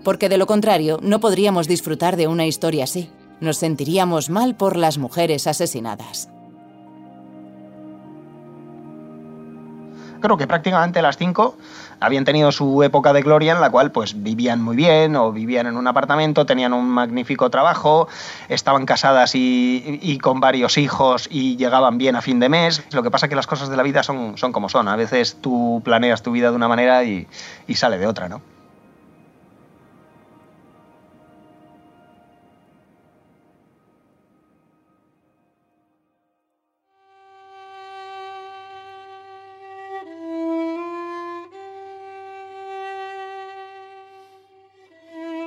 Porque 0.05 0.29
de 0.29 0.39
lo 0.39 0.47
contrario, 0.47 0.99
no 1.03 1.21
podríamos 1.21 1.69
disfrutar 1.69 2.17
de 2.17 2.29
una 2.29 2.47
historia 2.47 2.85
así. 2.85 3.11
Nos 3.41 3.59
sentiríamos 3.59 4.31
mal 4.31 4.55
por 4.55 4.77
las 4.77 4.99
mujeres 4.99 5.47
asesinadas. 5.47 6.29
Creo 10.21 10.37
que 10.37 10.47
prácticamente 10.47 11.03
las 11.03 11.17
cinco 11.17 11.57
habían 12.01 12.25
tenido 12.25 12.53
su 12.53 12.83
época 12.83 13.13
de 13.13 13.23
gloria 13.23 13.53
en 13.53 13.61
la 13.61 13.71
cual 13.71 13.93
pues 13.93 14.23
vivían 14.23 14.63
muy 14.63 14.77
bien 14.77 15.17
o 15.17 15.33
vivían 15.33 15.67
en 15.67 15.77
un 15.77 15.87
apartamento, 15.87 16.47
tenían 16.47 16.73
un 16.73 16.89
magnífico 16.89 17.51
trabajo, 17.51 18.09
estaban 18.49 18.87
casadas 18.87 19.35
y, 19.35 19.99
y 20.03 20.19
con 20.19 20.41
varios 20.41 20.79
hijos 20.79 21.29
y 21.31 21.57
llegaban 21.57 21.99
bien 21.99 22.17
a 22.17 22.23
fin 22.23 22.41
de 22.41 22.49
mes. 22.49 22.83
Lo 22.93 23.03
que 23.03 23.11
pasa 23.11 23.29
que 23.29 23.37
las 23.37 23.47
cosas 23.47 23.69
de 23.69 23.77
la 23.77 23.83
vida 23.83 24.03
son, 24.03 24.37
son 24.37 24.53
como 24.53 24.69
son. 24.69 24.89
A 24.89 24.97
veces 24.97 25.39
tú 25.41 25.81
planeas 25.85 26.23
tu 26.23 26.33
vida 26.33 26.51
de 26.51 26.57
una 26.57 26.69
manera 26.69 27.05
y, 27.05 27.27
y 27.67 27.75
sale 27.75 27.99
de 27.99 28.07
otra, 28.07 28.29
¿no? 28.29 28.56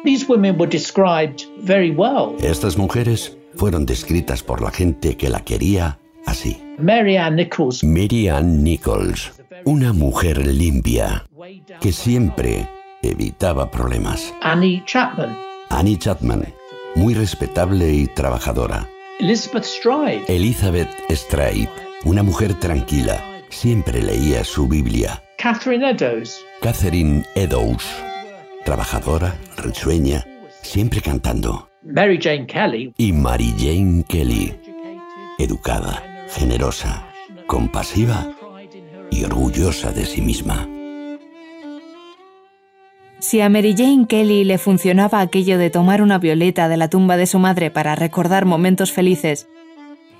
These 0.10 0.28
women 0.28 0.58
were 0.58 0.65
described 0.65 1.45
very 1.60 1.91
well. 1.91 2.36
Estas 2.41 2.80
mujeres 2.80 3.38
fueron 3.56 3.86
descritas 3.86 4.41
por 4.41 4.60
la 4.60 4.72
gente 4.72 5.15
que 5.15 5.30
la 5.30 5.41
quería 5.41 6.00
así. 6.26 6.58
Mary 6.80 7.15
Ann 7.15 7.36
Nichols, 7.36 7.84
Mary 7.84 8.28
Ann 8.28 8.63
Nichols, 8.63 9.32
una 9.65 9.93
mujer 9.93 10.48
limpia 10.48 11.28
que 11.80 11.91
siempre 11.91 12.67
evitaba 13.04 13.69
problemas. 13.69 14.34
Annie 14.41 14.82
Chapman, 14.88 15.38
Annie 15.69 16.00
Chapman, 16.00 16.43
muy 16.95 17.13
respetable 17.13 17.93
y 17.93 18.08
trabajadora. 18.08 18.89
Elizabeth 19.19 19.65
Stride, 19.65 20.24
Elizabeth 20.28 20.89
Stride, 21.12 21.69
una 22.06 22.24
mujer 22.24 22.56
tranquila, 22.56 23.24
siempre 23.50 24.02
leía 24.02 24.43
su 24.43 24.67
Biblia. 24.67 25.22
Catherine 25.38 25.88
Eddowes, 25.88 26.43
Catherine 26.63 27.24
Eddowes, 27.36 27.86
trabajadora, 28.69 29.34
risueña, 29.58 30.27
siempre 30.62 31.01
cantando. 31.01 31.69
Mary 31.82 32.19
Jane 32.21 32.45
Kelly, 32.45 32.93
Y 32.99 33.12
Mary 33.13 33.51
Jane 33.58 34.03
Kelly, 34.08 34.53
educada, 35.39 36.03
generosa, 36.29 37.03
compasiva 37.47 38.27
y 39.10 39.23
orgullosa 39.23 39.91
de 39.91 40.05
sí 40.05 40.21
misma. 40.21 40.69
Si 43.17 43.41
a 43.41 43.50
Mary 43.50 43.73
Jane 43.75 44.06
Kelly 44.08 44.44
le 44.44 44.60
funcionaba 44.60 45.19
aquello 45.19 45.58
de 45.58 45.71
tomar 45.71 46.04
una 46.04 46.19
violeta 46.19 46.69
de 46.69 46.77
la 46.77 46.91
tumba 46.91 47.17
de 47.17 47.25
su 47.25 47.39
madre 47.39 47.71
para 47.71 47.96
recordar 47.96 48.46
momentos 48.46 48.91
felices, 48.91 49.48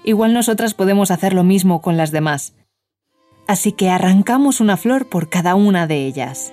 igual 0.04 0.34
nosotras 0.34 0.74
podemos 0.74 1.12
hacer 1.12 1.36
lo 1.36 1.44
mismo 1.44 1.84
con 1.84 1.98
las 1.98 2.10
demás. 2.10 2.56
Así 3.48 3.74
que 3.74 3.92
arrancamos 3.92 4.60
una 4.60 4.76
flor 4.76 5.08
por 5.08 5.30
cada 5.30 5.54
una 5.54 5.86
de 5.86 6.08
ellas. 6.08 6.52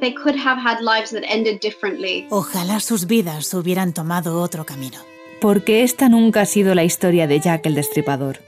They 0.00 0.14
could 0.14 0.36
have 0.36 0.60
had 0.60 0.80
lives 0.80 1.10
that 1.10 1.24
ended 1.28 1.60
differently. 1.60 2.26
Ojalá 2.30 2.80
sus 2.80 3.06
vidas 3.06 3.52
hubieran 3.52 3.92
tomado 3.92 4.40
otro 4.40 4.64
camino. 4.64 4.98
Porque 5.40 5.82
esta 5.82 6.08
nunca 6.08 6.42
ha 6.42 6.46
sido 6.46 6.74
la 6.74 6.84
historia 6.84 7.26
de 7.26 7.40
Jack 7.40 7.66
el 7.66 7.74
Destripador. 7.74 8.38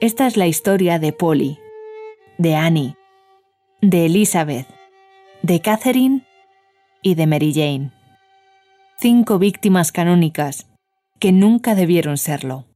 Esta 0.00 0.26
es 0.26 0.36
la 0.36 0.46
historia 0.46 0.98
de 0.98 1.12
Polly, 1.12 1.58
de 2.36 2.56
Annie, 2.56 2.96
de 3.80 4.06
Elizabeth, 4.06 4.66
de 5.42 5.60
Catherine 5.60 6.26
y 7.00 7.14
de 7.14 7.26
Mary 7.26 7.52
Jane. 7.54 7.92
Cinco 8.98 9.38
víctimas 9.38 9.92
canónicas 9.92 10.66
que 11.20 11.32
nunca 11.32 11.74
debieron 11.74 12.18
serlo. 12.18 12.66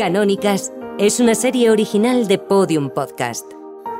Canónicas 0.00 0.72
es 0.98 1.20
una 1.20 1.34
serie 1.34 1.70
original 1.70 2.26
de 2.26 2.38
Podium 2.38 2.88
Podcast. 2.88 3.44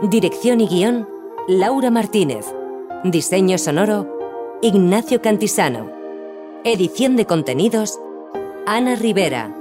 Dirección 0.00 0.62
y 0.62 0.66
guion, 0.66 1.06
Laura 1.46 1.90
Martínez. 1.90 2.46
Diseño 3.04 3.58
sonoro, 3.58 4.08
Ignacio 4.62 5.20
Cantisano. 5.20 5.92
Edición 6.64 7.16
de 7.16 7.26
contenidos, 7.26 8.00
Ana 8.66 8.96
Rivera. 8.96 9.54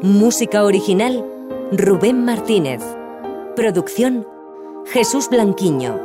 Música 0.00 0.64
original, 0.64 1.22
Rubén 1.70 2.24
Martínez. 2.24 2.80
Producción, 3.54 4.26
Jesús 4.86 5.28
Blanquiño. 5.28 6.00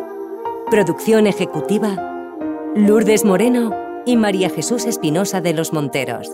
Producción 0.72 1.26
ejecutiva, 1.26 2.36
Lourdes 2.76 3.24
Moreno 3.24 3.74
y 4.06 4.18
María 4.18 4.50
Jesús 4.50 4.84
Espinosa 4.84 5.40
de 5.40 5.54
los 5.54 5.72
Monteros. 5.72 6.30